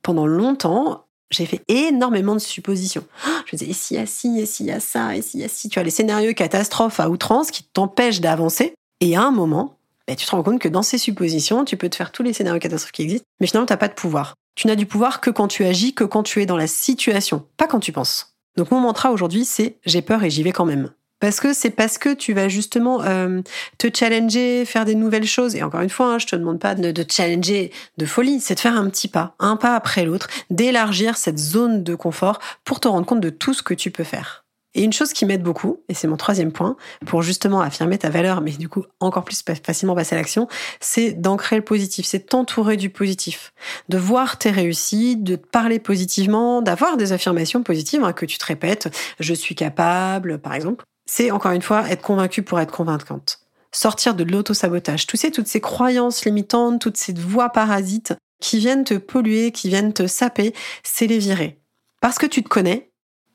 Pendant 0.03 0.27
longtemps, 0.27 1.07
j'ai 1.35 1.47
fait 1.47 1.63
énormément 1.69 2.35
de 2.35 2.41
suppositions. 2.41 3.05
Je 3.47 3.57
disais, 3.57 3.71
et 3.71 3.95
y 3.95 3.99
a 3.99 4.07
ci, 4.07 4.41
et 4.41 4.65
y 4.65 4.71
a 4.71 4.81
ça, 4.81 5.17
et 5.17 5.23
y 5.35 5.45
a 5.45 5.49
ci. 5.49 5.69
Tu 5.69 5.79
as 5.79 5.83
les 5.83 5.91
scénarios 5.91 6.35
catastrophes 6.35 7.01
à 7.01 7.11
outrance 7.11 7.51
qui 7.51 7.65
t'empêchent 7.65 8.21
d'avancer. 8.21 8.75
Et 9.01 9.17
à 9.17 9.23
un 9.23 9.31
moment, 9.31 9.77
ben, 10.07 10.17
tu 10.17 10.27
te 10.27 10.31
rends 10.31 10.43
compte 10.43 10.61
que 10.61 10.69
dans 10.69 10.83
ces 10.83 10.99
suppositions, 10.99 11.65
tu 11.65 11.77
peux 11.77 11.89
te 11.89 11.97
faire 11.97 12.13
tous 12.13 12.23
les 12.23 12.33
scénarios 12.33 12.61
catastrophes 12.61 12.93
qui 12.93 13.03
existent, 13.03 13.27
mais 13.41 13.47
finalement, 13.47 13.67
tu 13.67 13.73
n'as 13.73 13.79
pas 13.79 13.89
de 13.89 13.95
pouvoir. 13.95 14.35
Tu 14.55 14.67
n'as 14.67 14.77
du 14.77 14.87
pouvoir 14.87 15.21
que 15.21 15.31
quand 15.31 15.49
tu 15.49 15.65
agis, 15.65 15.95
que 15.95 16.05
quand 16.05 16.23
tu 16.23 16.41
es 16.41 16.47
dans 16.47 16.57
la 16.57 16.67
situation, 16.67 17.47
pas 17.57 17.67
quand 17.67 17.81
tu 17.81 17.93
penses. 17.93 18.35
Donc 18.57 18.71
mon 18.71 18.81
mantra 18.81 19.11
aujourd'hui, 19.11 19.45
c'est 19.45 19.79
j'ai 19.85 20.03
peur 20.03 20.23
et 20.23 20.31
j'y 20.31 20.43
vais 20.43 20.53
quand 20.53 20.65
même. 20.65 20.91
Parce 21.25 21.41
que 21.41 21.55
c'est 21.55 21.71
parce 21.71 21.97
que 21.97 22.13
tu 22.13 22.35
vas 22.35 22.49
justement 22.49 23.03
euh, 23.03 23.41
te 23.79 23.89
challenger, 23.91 24.67
faire 24.67 24.85
des 24.85 24.95
nouvelles 24.95 25.25
choses. 25.25 25.57
Et 25.57 25.63
encore 25.63 25.81
une 25.81 25.89
fois, 25.89 26.13
hein, 26.13 26.19
je 26.19 26.27
te 26.27 26.37
demande 26.37 26.61
pas 26.61 26.75
de, 26.75 26.91
de 26.91 27.05
challenger 27.11 27.73
de 27.97 28.05
folie, 28.05 28.41
c'est 28.41 28.57
de 28.57 28.61
faire 28.61 28.77
un 28.77 28.91
petit 28.91 29.09
pas, 29.09 29.35
un 29.39 29.57
pas 29.57 29.75
après 29.75 30.05
l'autre, 30.05 30.29
d'élargir 30.51 31.17
cette 31.17 31.39
zone 31.39 31.83
de 31.83 31.95
confort 31.95 32.41
pour 32.63 32.79
te 32.79 32.89
rendre 32.89 33.07
compte 33.07 33.21
de 33.21 33.31
tout 33.31 33.55
ce 33.55 33.63
que 33.63 33.73
tu 33.73 33.91
peux 33.91 34.05
faire. 34.05 34.45
Et 34.75 34.83
une 34.83 34.93
chose 34.93 35.15
qui 35.15 35.25
m'aide 35.25 35.43
beaucoup, 35.43 35.81
et 35.89 35.95
c'est 35.95 36.09
mon 36.09 36.19
troisième 36.19 36.53
point, 36.53 36.77
pour 37.07 37.23
justement 37.23 37.63
affirmer 37.63 37.97
ta 37.97 38.11
valeur, 38.11 38.43
mais 38.43 38.51
du 38.51 38.69
coup 38.69 38.85
encore 39.01 39.25
plus 39.25 39.43
facilement 39.65 39.95
passer 39.95 40.17
à 40.17 40.19
l'action, 40.19 40.47
c'est 40.79 41.13
d'ancrer 41.13 41.57
le 41.57 41.65
positif, 41.65 42.05
c'est 42.05 42.27
t'entourer 42.27 42.77
du 42.77 42.91
positif, 42.91 43.55
de 43.89 43.97
voir 43.97 44.37
tes 44.37 44.51
réussites, 44.51 45.25
de 45.25 45.37
te 45.37 45.47
parler 45.47 45.79
positivement, 45.79 46.61
d'avoir 46.61 46.99
des 46.99 47.13
affirmations 47.13 47.63
positives 47.63 48.05
hein, 48.05 48.13
que 48.13 48.27
tu 48.27 48.37
te 48.37 48.45
répètes, 48.45 48.95
je 49.21 49.33
suis 49.33 49.55
capable, 49.55 50.39
par 50.39 50.53
exemple 50.53 50.85
c'est 51.07 51.31
encore 51.31 51.53
une 51.53 51.63
fois 51.63 51.89
être 51.91 52.03
convaincu 52.03 52.43
pour 52.43 52.61
être 52.61 52.73
convaincante. 52.73 53.41
Sortir 53.73 54.15
de 54.15 54.25
l'auto-sabotage. 54.25 55.07
Tu 55.07 55.17
sais, 55.17 55.31
toutes 55.31 55.49
ces 55.49 55.61
croyances 55.61 56.25
limitantes, 56.25 56.81
toutes 56.81 56.97
ces 56.97 57.13
voix 57.13 57.51
parasites 57.51 58.15
qui 58.41 58.59
viennent 58.59 58.85
te 58.85 58.95
polluer, 58.95 59.53
qui 59.53 59.69
viennent 59.69 59.93
te 59.93 60.07
saper, 60.07 60.55
c'est 60.83 61.07
les 61.07 61.19
virer. 61.19 61.61
Parce 62.01 62.19
que 62.19 62.27
tu 62.27 62.43
te 62.43 62.49
connais, 62.49 62.93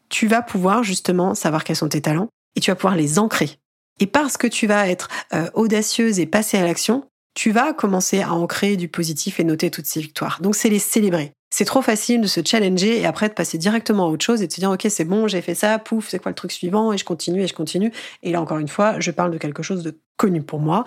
tu 0.10 0.28
vas 0.28 0.42
pouvoir 0.42 0.84
justement 0.84 1.36
savoir 1.36 1.64
quels 1.64 1.76
sont 1.76 1.90
tes 1.90 2.02
talents 2.02 2.30
et 2.56 2.62
tu 2.62 2.72
vas 2.72 2.76
pouvoir 2.76 2.96
les 2.96 3.20
ancrer. 3.20 3.60
Et 4.00 4.08
parce 4.08 4.38
que 4.38 4.48
tu 4.48 4.66
vas 4.68 4.88
être 4.88 5.10
euh, 5.34 5.50
audacieuse 5.54 6.20
et 6.20 6.26
passer 6.26 6.58
à 6.58 6.64
l'action, 6.64 7.06
tu 7.34 7.52
vas 7.52 7.74
commencer 7.74 8.22
à 8.22 8.34
ancrer 8.34 8.78
du 8.78 8.88
positif 8.88 9.40
et 9.40 9.44
noter 9.44 9.72
toutes 9.72 9.86
ces 9.86 10.02
victoires. 10.02 10.42
Donc 10.42 10.56
c'est 10.56 10.70
les 10.70 10.80
célébrer. 10.80 11.34
C'est 11.50 11.66
trop 11.66 11.82
facile 11.82 12.22
de 12.22 12.28
se 12.28 12.42
challenger 12.46 13.00
et 13.00 13.06
après 13.06 13.28
de 13.28 13.34
passer 13.34 13.58
directement 13.58 14.06
à 14.06 14.10
autre 14.10 14.24
chose 14.24 14.42
et 14.42 14.48
de 14.48 14.52
se 14.52 14.60
dire 14.60 14.70
ok 14.70 14.86
c'est 14.90 15.06
bon 15.06 15.28
j'ai 15.28 15.42
fait 15.42 15.56
ça 15.56 15.80
pouf 15.80 16.10
c'est 16.10 16.20
quoi 16.20 16.32
le 16.32 16.36
truc 16.36 16.52
suivant 16.52 16.94
et 16.94 16.98
je 16.98 17.06
continue 17.06 17.42
et 17.42 17.48
je 17.48 17.56
continue. 17.56 17.92
Et 18.22 18.32
là 18.32 18.42
encore 18.42 18.60
une 18.60 18.68
fois 18.68 19.00
je 19.00 19.10
parle 19.12 19.32
de 19.32 19.38
quelque 19.38 19.64
chose 19.64 19.84
de 19.84 20.00
connu 20.18 20.44
pour 20.44 20.60
moi. 20.60 20.84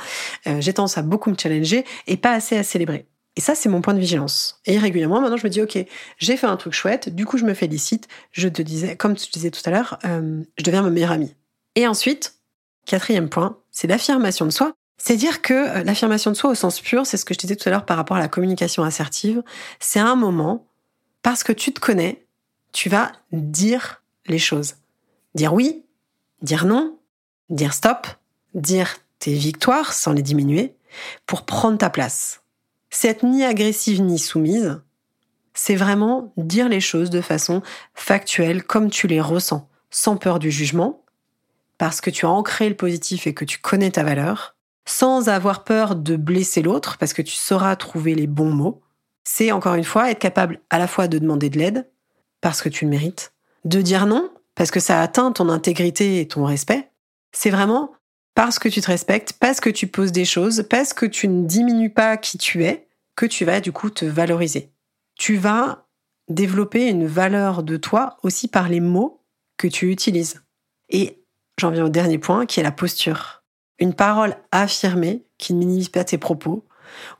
Euh, 0.47 0.61
j'ai 0.61 0.73
tendance 0.73 0.99
à 0.99 1.03
beaucoup 1.03 1.31
me 1.31 1.37
challenger 1.37 1.85
et 2.07 2.17
pas 2.17 2.33
assez 2.33 2.57
à 2.57 2.63
célébrer. 2.63 3.07
Et 3.35 3.41
ça 3.41 3.55
c'est 3.57 3.69
mon 3.69 3.81
point 3.81 3.95
de 3.95 3.99
vigilance. 3.99 4.61
Et 4.67 4.79
régulièrement 4.79 5.21
maintenant 5.21 5.37
je 5.37 5.45
me 5.45 5.51
dis 5.51 5.61
ok 5.61 5.85
j'ai 6.19 6.37
fait 6.37 6.47
un 6.47 6.57
truc 6.57 6.75
chouette 6.75 7.13
du 7.13 7.27
coup 7.27 7.39
je 7.39 7.45
me 7.45 7.55
félicite. 7.55 8.07
Je 8.31 8.49
te 8.49 8.63
disais 8.63 8.97
comme 8.97 9.17
tu 9.17 9.31
disais 9.33 9.51
tout 9.51 9.63
à 9.65 9.71
l'heure 9.71 9.99
euh, 10.05 10.43
je 10.59 10.63
deviens 10.63 10.83
ma 10.83 10.91
meilleure 10.91 11.13
amie. 11.13 11.35
Et 11.75 11.89
ensuite 11.89 12.35
quatrième 12.87 13.29
point 13.29 13.59
c'est 13.73 13.89
l'affirmation 13.89 14.47
de 14.47 14.51
soi 14.51 14.75
c'est 15.05 15.17
dire 15.17 15.43
que 15.43 15.53
euh, 15.53 15.83
l'affirmation 15.83 16.31
de 16.31 16.37
soi 16.37 16.51
au 16.51 16.55
sens 16.55 16.81
pur, 16.81 17.07
c'est 17.07 17.17
ce 17.17 17.25
que 17.25 17.35
je 17.35 17.39
disais 17.41 17.57
tout 17.57 17.69
à 17.69 17.73
l'heure 17.73 17.85
par 17.85 17.97
rapport 17.97 18.17
à 18.17 18.21
la 18.21 18.29
communication 18.29 18.85
assertive, 18.85 19.43
c'est 19.81 19.99
un 19.99 20.15
moment, 20.15 20.65
parce 21.23 21.43
que 21.43 21.51
tu 21.51 21.73
te 21.73 21.81
connais, 21.81 22.25
tu 22.71 22.89
vas 22.89 23.11
dire 23.33 24.05
les 24.27 24.39
choses. 24.39 24.77
Dire 25.35 25.55
oui, 25.55 25.85
dire 26.41 26.67
non, 26.67 26.97
dire 27.51 27.75
stop, 27.75 28.07
dire 28.55 28.95
tes 29.19 29.35
victoires 29.35 29.93
sans 29.93 30.13
les 30.13 30.23
diminuer, 30.23 30.77
pour 31.27 31.47
prendre 31.47 31.79
ta 31.79 31.91
place. 31.91 32.43
C'est 32.89 33.09
être 33.09 33.27
ni 33.27 33.43
agressive 33.43 34.03
ni 34.03 34.21
soumise, 34.21 34.83
c'est 35.53 35.75
vraiment 35.75 36.33
dire 36.37 36.69
les 36.69 36.81
choses 36.81 37.11
de 37.11 37.23
façon 37.23 37.61
factuelle, 37.95 38.63
comme 38.63 38.89
tu 38.89 39.09
les 39.09 39.21
ressens, 39.21 39.69
sans 39.91 40.17
peur 40.17 40.39
du 40.39 40.53
jugement, 40.53 41.03
parce 41.77 42.01
que 42.01 42.11
tu 42.11 42.25
as 42.25 42.31
ancré 42.31 42.69
le 42.69 42.77
positif 42.77 43.27
et 43.27 43.35
que 43.35 43.45
tu 43.45 43.59
connais 43.59 43.91
ta 43.91 44.05
valeur, 44.05 44.55
sans 44.87 45.29
avoir 45.29 45.65
peur 45.65 45.97
de 45.97 46.17
blesser 46.17 46.63
l'autre, 46.63 46.99
parce 46.99 47.13
que 47.13 47.23
tu 47.23 47.35
sauras 47.35 47.77
trouver 47.77 48.15
les 48.15 48.27
bons 48.27 48.53
mots, 48.53 48.83
c'est 49.25 49.53
encore 49.53 49.75
une 49.75 49.85
fois 49.85 50.11
être 50.11 50.19
capable 50.19 50.61
à 50.71 50.79
la 50.79 50.87
fois 50.87 51.09
de 51.09 51.19
demander 51.19 51.51
de 51.51 51.59
l'aide, 51.59 51.89
parce 52.41 52.63
que 52.63 52.69
tu 52.69 52.85
le 52.85 52.91
mérites, 52.91 53.33
de 53.65 53.81
dire 53.81 54.07
non, 54.07 54.31
parce 54.55 54.71
que 54.71 54.81
ça 54.81 55.01
atteint 55.01 55.33
ton 55.33 55.49
intégrité 55.49 56.21
et 56.21 56.29
ton 56.29 56.45
respect. 56.45 56.91
C'est 57.33 57.51
vraiment 57.51 57.93
parce 58.35 58.59
que 58.59 58.69
tu 58.69 58.81
te 58.81 58.89
respectes, 58.89 59.35
parce 59.35 59.61
que 59.61 59.71
tu 59.71 59.87
poses 59.87 60.13
des 60.13 60.25
choses, 60.25 60.65
parce 60.69 60.93
que 60.93 61.07
tu 61.07 61.29
ne 61.29 61.47
diminues 61.47 61.91
pas 61.91 62.17
qui 62.17 62.39
tu 62.39 62.65
es, 62.65 62.89
que 63.15 63.27
tu 63.27 63.45
vas 63.45 63.61
du 63.61 63.73
coup 63.73 63.91
te 63.91 64.05
valoriser. 64.05 64.71
Tu 65.17 65.37
vas 65.37 65.87
développer 66.29 66.89
une 66.89 67.07
valeur 67.07 67.63
de 67.63 67.77
toi 67.77 68.17
aussi 68.23 68.49
par 68.49 68.69
les 68.69 68.81
mots 68.81 69.21
que 69.57 69.69
tu 69.69 69.91
utilises. 69.91 70.43
Et 70.89 71.23
j'en 71.59 71.71
viens 71.71 71.85
au 71.85 71.91
dernier 71.91 72.19
point 72.19 72.47
qui 72.47 72.61
est 72.61 72.65
la 72.65 72.73
posture 72.73 73.42
une 73.83 73.95
parole 73.95 74.37
affirmée 74.53 75.25
qui 75.39 75.55
ne 75.55 75.59
minimise 75.59 75.89
pas 75.89 76.05
tes 76.05 76.19
propos, 76.19 76.65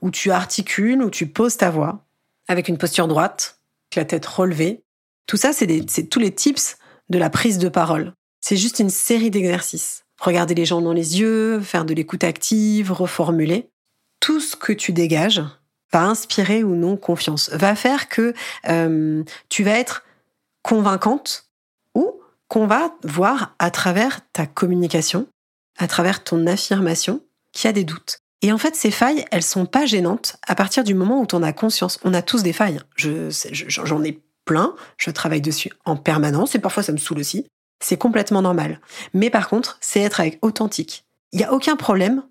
où 0.01 0.11
tu 0.11 0.31
articules, 0.31 1.01
où 1.01 1.09
tu 1.09 1.27
poses 1.27 1.57
ta 1.57 1.69
voix, 1.69 2.05
avec 2.47 2.67
une 2.67 2.77
posture 2.77 3.07
droite, 3.07 3.59
la 3.95 4.05
tête 4.05 4.25
relevée. 4.25 4.83
Tout 5.27 5.37
ça, 5.37 5.51
c'est 5.53 6.09
tous 6.09 6.19
les 6.19 6.33
tips 6.33 6.77
de 7.09 7.17
la 7.17 7.29
prise 7.29 7.57
de 7.57 7.69
parole. 7.69 8.13
C'est 8.41 8.57
juste 8.57 8.79
une 8.79 8.89
série 8.89 9.29
d'exercices. 9.29 10.05
Regarder 10.19 10.55
les 10.55 10.65
gens 10.65 10.81
dans 10.81 10.93
les 10.93 11.19
yeux, 11.19 11.59
faire 11.59 11.85
de 11.85 11.93
l'écoute 11.93 12.23
active, 12.23 12.91
reformuler. 12.91 13.69
Tout 14.19 14.39
ce 14.39 14.55
que 14.55 14.73
tu 14.73 14.93
dégages 14.93 15.43
va 15.91 16.03
inspirer 16.03 16.63
ou 16.63 16.75
non 16.75 16.97
confiance, 16.97 17.49
va 17.51 17.75
faire 17.75 18.09
que 18.09 18.33
euh, 18.67 19.23
tu 19.49 19.63
vas 19.63 19.77
être 19.77 20.03
convaincante 20.61 21.49
ou 21.93 22.19
qu'on 22.47 22.65
va 22.67 22.95
voir 23.03 23.55
à 23.59 23.69
travers 23.69 24.21
ta 24.31 24.45
communication 24.45 25.27
à 25.77 25.87
travers 25.87 26.23
ton 26.23 26.47
affirmation 26.47 27.21
qu'il 27.51 27.67
y 27.67 27.69
a 27.69 27.73
des 27.73 27.83
doutes. 27.83 28.19
Et 28.41 28.51
en 28.51 28.57
fait, 28.57 28.75
ces 28.75 28.91
failles, 28.91 29.25
elles 29.31 29.43
sont 29.43 29.65
pas 29.65 29.85
gênantes 29.85 30.35
à 30.45 30.53
partir 30.53 30.83
du 30.83 30.93
moment 30.93 31.21
où 31.21 31.25
tu 31.25 31.35
en 31.35 31.43
as 31.43 31.53
conscience. 31.53 31.97
On 32.03 32.13
a 32.13 32.21
tous 32.21 32.43
des 32.43 32.51
failles. 32.51 32.79
Je, 32.95 33.29
j'en 33.51 34.03
ai 34.03 34.21
plein. 34.43 34.75
Je 34.97 35.11
travaille 35.11 35.41
dessus 35.41 35.71
en 35.85 35.95
permanence 35.95 36.53
et 36.53 36.59
parfois 36.59 36.83
ça 36.83 36.91
me 36.91 36.97
saoule 36.97 37.19
aussi. 37.19 37.47
C'est 37.79 37.97
complètement 37.97 38.41
normal. 38.41 38.81
Mais 39.13 39.29
par 39.29 39.47
contre, 39.47 39.77
c'est 39.79 40.01
être 40.01 40.21
authentique. 40.41 41.05
Il 41.31 41.39
n'y 41.39 41.45
a 41.45 41.53
aucun 41.53 41.77
problème, 41.77 42.21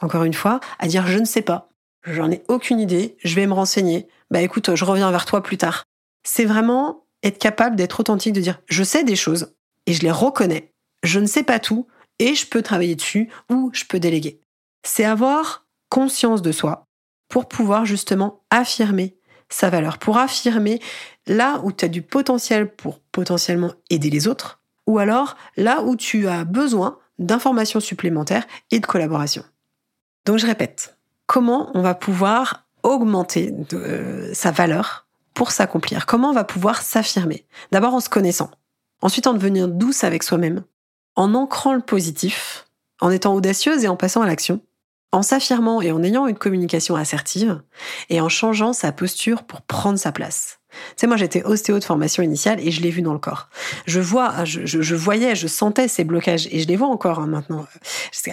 encore 0.00 0.22
une 0.22 0.34
fois, 0.34 0.60
à 0.78 0.86
dire 0.86 1.06
je 1.08 1.18
ne 1.18 1.24
sais 1.24 1.42
pas. 1.42 1.68
J'en 2.04 2.30
ai 2.30 2.42
aucune 2.46 2.78
idée. 2.78 3.16
Je 3.24 3.34
vais 3.34 3.46
me 3.48 3.52
renseigner. 3.52 4.06
Bah 4.30 4.42
écoute, 4.42 4.74
je 4.74 4.84
reviens 4.84 5.10
vers 5.10 5.26
toi 5.26 5.42
plus 5.42 5.58
tard. 5.58 5.82
C'est 6.22 6.44
vraiment 6.44 7.04
être 7.24 7.38
capable 7.38 7.74
d'être 7.74 7.98
authentique, 7.98 8.34
de 8.34 8.40
dire 8.40 8.60
je 8.68 8.84
sais 8.84 9.02
des 9.02 9.16
choses 9.16 9.52
et 9.86 9.94
je 9.94 10.02
les 10.02 10.12
reconnais. 10.12 10.72
Je 11.02 11.18
ne 11.18 11.26
sais 11.26 11.42
pas 11.42 11.58
tout, 11.58 11.88
et 12.18 12.34
je 12.34 12.46
peux 12.46 12.62
travailler 12.62 12.94
dessus 12.94 13.30
ou 13.50 13.70
je 13.72 13.84
peux 13.84 14.00
déléguer. 14.00 14.40
C'est 14.82 15.04
avoir 15.04 15.66
conscience 15.88 16.42
de 16.42 16.52
soi 16.52 16.86
pour 17.28 17.48
pouvoir 17.48 17.84
justement 17.84 18.42
affirmer 18.50 19.16
sa 19.48 19.70
valeur, 19.70 19.98
pour 19.98 20.18
affirmer 20.18 20.80
là 21.26 21.60
où 21.62 21.72
tu 21.72 21.84
as 21.84 21.88
du 21.88 22.02
potentiel 22.02 22.72
pour 22.74 23.00
potentiellement 23.12 23.72
aider 23.90 24.10
les 24.10 24.28
autres, 24.28 24.60
ou 24.86 24.98
alors 24.98 25.36
là 25.56 25.82
où 25.82 25.96
tu 25.96 26.28
as 26.28 26.44
besoin 26.44 26.98
d'informations 27.18 27.80
supplémentaires 27.80 28.46
et 28.70 28.80
de 28.80 28.86
collaboration. 28.86 29.44
Donc 30.24 30.38
je 30.38 30.46
répète, 30.46 30.96
comment 31.26 31.70
on 31.74 31.82
va 31.82 31.94
pouvoir 31.94 32.66
augmenter 32.82 33.54
euh, 33.72 34.30
sa 34.34 34.50
valeur 34.50 35.06
pour 35.34 35.50
s'accomplir? 35.50 36.06
Comment 36.06 36.30
on 36.30 36.34
va 36.34 36.44
pouvoir 36.44 36.82
s'affirmer? 36.82 37.46
D'abord 37.72 37.94
en 37.94 38.00
se 38.00 38.08
connaissant, 38.08 38.50
ensuite 39.00 39.26
en 39.26 39.32
devenant 39.32 39.68
douce 39.68 40.04
avec 40.04 40.22
soi-même, 40.22 40.64
en 41.16 41.34
ancrant 41.34 41.74
le 41.74 41.80
positif, 41.80 42.66
en 43.00 43.10
étant 43.10 43.34
audacieuse 43.34 43.84
et 43.84 43.88
en 43.88 43.96
passant 43.96 44.22
à 44.22 44.26
l'action, 44.26 44.60
en 45.12 45.22
s'affirmant 45.22 45.80
et 45.80 45.92
en 45.92 46.02
ayant 46.02 46.26
une 46.26 46.36
communication 46.36 46.94
assertive, 46.94 47.62
et 48.10 48.20
en 48.20 48.28
changeant 48.28 48.72
sa 48.72 48.92
posture 48.92 49.44
pour 49.44 49.62
prendre 49.62 49.98
sa 49.98 50.12
place. 50.12 50.60
Tu 50.70 50.78
sais, 50.96 51.06
moi 51.06 51.16
j'étais 51.16 51.42
ostéo 51.42 51.78
de 51.78 51.84
formation 51.84 52.22
initiale 52.22 52.60
et 52.60 52.70
je 52.70 52.82
l'ai 52.82 52.90
vu 52.90 53.00
dans 53.00 53.14
le 53.14 53.18
corps. 53.18 53.48
Je 53.86 54.00
vois, 54.00 54.44
je, 54.44 54.94
voyais, 54.94 55.34
je 55.34 55.46
sentais 55.46 55.88
ces 55.88 56.04
blocages 56.04 56.48
et 56.50 56.60
je 56.60 56.68
les 56.68 56.76
vois 56.76 56.88
encore 56.88 57.20
hein, 57.20 57.26
maintenant. 57.26 57.66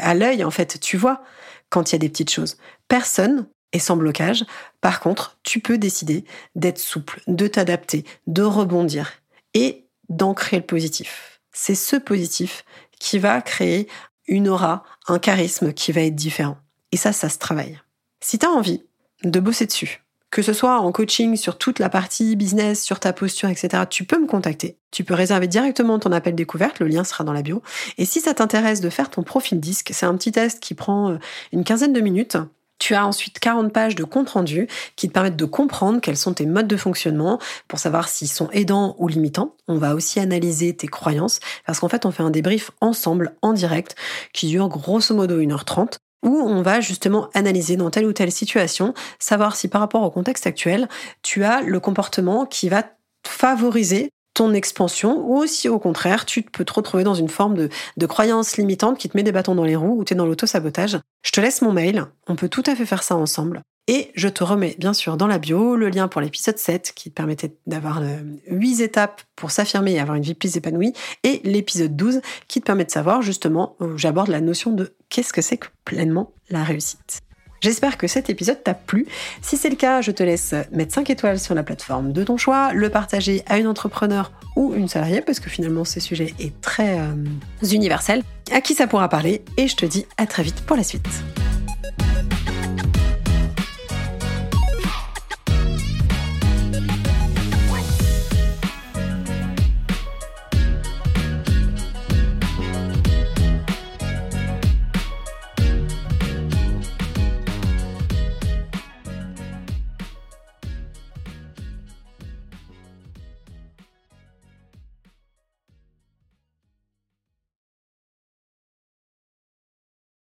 À 0.01 0.13
l'œil, 0.13 0.43
en 0.43 0.51
fait, 0.51 0.79
tu 0.81 0.97
vois 0.97 1.21
quand 1.69 1.91
il 1.91 1.93
y 1.93 1.95
a 1.95 1.99
des 1.99 2.09
petites 2.09 2.31
choses. 2.31 2.57
Personne 2.89 3.47
est 3.71 3.79
sans 3.79 3.95
blocage. 3.95 4.45
Par 4.81 4.99
contre, 4.99 5.37
tu 5.43 5.59
peux 5.59 5.77
décider 5.77 6.25
d'être 6.55 6.79
souple, 6.79 7.21
de 7.27 7.47
t'adapter, 7.47 8.03
de 8.27 8.43
rebondir 8.43 9.13
et 9.53 9.87
d'ancrer 10.09 10.57
le 10.57 10.63
positif. 10.63 11.32
C'est 11.53 11.75
ce 11.75 11.95
positif 11.95 12.65
qui 12.99 13.19
va 13.19 13.41
créer 13.41 13.87
une 14.27 14.49
aura, 14.49 14.83
un 15.07 15.19
charisme 15.19 15.73
qui 15.73 15.91
va 15.91 16.01
être 16.01 16.15
différent. 16.15 16.57
Et 16.91 16.97
ça, 16.97 17.13
ça 17.13 17.29
se 17.29 17.37
travaille. 17.37 17.79
Si 18.21 18.39
tu 18.39 18.45
as 18.45 18.49
envie 18.49 18.83
de 19.23 19.39
bosser 19.39 19.65
dessus, 19.65 20.03
que 20.33 20.41
ce 20.41 20.53
soit 20.53 20.79
en 20.79 20.91
coaching 20.91 21.35
sur 21.35 21.59
toute 21.59 21.77
la 21.77 21.89
partie 21.89 22.35
business, 22.35 22.81
sur 22.81 22.99
ta 22.99 23.13
posture, 23.13 23.49
etc., 23.49 23.83
tu 23.87 24.03
peux 24.03 24.19
me 24.19 24.25
contacter. 24.25 24.77
Tu 24.89 25.03
peux 25.03 25.13
réserver 25.13 25.47
directement 25.47 25.99
ton 25.99 26.11
appel 26.11 26.33
découverte, 26.33 26.79
le 26.79 26.87
lien 26.87 27.03
sera 27.03 27.23
dans 27.23 27.33
la 27.33 27.43
bio. 27.43 27.61
Et 27.99 28.05
si 28.05 28.19
ça 28.19 28.33
t'intéresse 28.33 28.81
de 28.81 28.89
faire 28.89 29.11
ton 29.11 29.21
profil 29.21 29.59
disque, 29.59 29.91
c'est 29.93 30.07
un 30.07 30.15
petit 30.15 30.31
test 30.31 30.59
qui 30.59 30.73
prend 30.73 31.11
euh, 31.11 31.17
une 31.51 31.63
quinzaine 31.63 31.93
de 31.93 32.01
minutes. 32.01 32.37
Tu 32.83 32.95
as 32.95 33.07
ensuite 33.07 33.39
40 33.39 33.71
pages 33.71 33.95
de 33.95 34.03
compte 34.03 34.31
rendu 34.31 34.67
qui 34.97 35.07
te 35.07 35.13
permettent 35.13 35.37
de 35.37 35.45
comprendre 35.45 36.01
quels 36.01 36.17
sont 36.17 36.33
tes 36.33 36.45
modes 36.45 36.67
de 36.67 36.75
fonctionnement 36.75 37.39
pour 37.69 37.79
savoir 37.79 38.09
s'ils 38.09 38.27
sont 38.27 38.49
aidants 38.51 38.97
ou 38.99 39.07
limitants. 39.07 39.55
On 39.69 39.77
va 39.77 39.95
aussi 39.95 40.19
analyser 40.19 40.75
tes 40.75 40.87
croyances 40.87 41.39
parce 41.65 41.79
qu'en 41.79 41.87
fait, 41.87 42.05
on 42.05 42.11
fait 42.11 42.23
un 42.23 42.29
débrief 42.29 42.71
ensemble 42.81 43.37
en 43.41 43.53
direct 43.53 43.95
qui 44.33 44.49
dure 44.49 44.67
grosso 44.67 45.15
modo 45.15 45.39
1h30 45.39 45.93
où 46.23 46.35
on 46.35 46.61
va 46.61 46.81
justement 46.81 47.29
analyser 47.33 47.77
dans 47.77 47.89
telle 47.89 48.05
ou 48.05 48.11
telle 48.11 48.33
situation, 48.33 48.93
savoir 49.17 49.55
si 49.55 49.69
par 49.69 49.79
rapport 49.79 50.03
au 50.03 50.11
contexte 50.11 50.45
actuel, 50.45 50.89
tu 51.21 51.45
as 51.45 51.61
le 51.61 51.79
comportement 51.79 52.45
qui 52.45 52.67
va 52.67 52.83
favoriser 53.25 54.09
ton 54.33 54.53
expansion 54.53 55.23
ou 55.27 55.45
si 55.45 55.69
au 55.69 55.79
contraire 55.79 56.25
tu 56.25 56.41
peux 56.41 56.65
te 56.65 56.73
retrouver 56.73 57.03
dans 57.03 57.13
une 57.13 57.29
forme 57.29 57.55
de, 57.97 58.05
croyance 58.05 58.57
limitante 58.57 58.97
qui 58.97 59.09
te 59.09 59.17
met 59.17 59.23
des 59.23 59.31
bâtons 59.31 59.55
dans 59.55 59.63
les 59.63 59.75
roues 59.75 59.99
ou 59.99 60.03
tu 60.03 60.13
es 60.13 60.15
dans 60.15 60.25
l'auto-sabotage. 60.25 60.97
Je 61.23 61.31
te 61.31 61.41
laisse 61.41 61.61
mon 61.61 61.71
mail, 61.71 62.05
on 62.27 62.35
peut 62.35 62.49
tout 62.49 62.63
à 62.65 62.75
fait 62.75 62.85
faire 62.85 63.03
ça 63.03 63.15
ensemble. 63.15 63.61
Et 63.87 64.11
je 64.15 64.29
te 64.29 64.45
remets 64.45 64.75
bien 64.79 64.93
sûr 64.93 65.17
dans 65.17 65.27
la 65.27 65.39
bio 65.39 65.75
le 65.75 65.89
lien 65.89 66.07
pour 66.07 66.21
l'épisode 66.21 66.57
7 66.57 66.93
qui 66.95 67.09
te 67.09 67.15
permettait 67.15 67.53
d'avoir 67.67 68.01
8 68.47 68.81
euh, 68.81 68.83
étapes 68.83 69.21
pour 69.35 69.51
s'affirmer 69.51 69.93
et 69.93 69.99
avoir 69.99 70.15
une 70.15 70.23
vie 70.23 70.35
plus 70.35 70.55
épanouie 70.55 70.93
et 71.23 71.41
l'épisode 71.43 71.95
12 71.95 72.21
qui 72.47 72.61
te 72.61 72.65
permet 72.65 72.85
de 72.85 72.91
savoir 72.91 73.21
justement 73.21 73.75
où 73.81 73.97
j'aborde 73.97 74.29
la 74.29 74.39
notion 74.39 74.71
de 74.71 74.95
qu'est-ce 75.09 75.33
que 75.33 75.41
c'est 75.41 75.57
que 75.57 75.67
pleinement 75.83 76.31
la 76.49 76.63
réussite. 76.63 77.23
J'espère 77.63 77.97
que 77.97 78.07
cet 78.07 78.29
épisode 78.29 78.61
t'a 78.61 78.73
plu. 78.73 79.07
Si 79.41 79.55
c'est 79.55 79.69
le 79.69 79.77
cas, 79.77 80.01
je 80.01 80.11
te 80.11 80.21
laisse 80.21 80.53
mettre 80.73 80.93
5 80.93 81.09
étoiles 81.09 81.39
sur 81.39 81.55
la 81.55 81.63
plateforme 81.63 82.11
de 82.11 82.21
ton 82.21 82.35
choix, 82.35 82.73
le 82.73 82.89
partager 82.89 83.41
à 83.47 83.57
une 83.57 83.67
entrepreneur 83.67 84.33
ou 84.57 84.73
une 84.75 84.89
salariée, 84.89 85.21
parce 85.21 85.39
que 85.39 85.49
finalement 85.49 85.85
ce 85.85 86.01
sujet 86.01 86.33
est 86.41 86.59
très 86.59 86.99
euh, 86.99 87.13
universel, 87.71 88.21
à 88.51 88.59
qui 88.59 88.73
ça 88.73 88.85
pourra 88.85 89.07
parler, 89.07 89.45
et 89.55 89.69
je 89.69 89.77
te 89.77 89.85
dis 89.85 90.05
à 90.17 90.25
très 90.25 90.43
vite 90.43 90.65
pour 90.65 90.75
la 90.75 90.83
suite. 90.83 91.07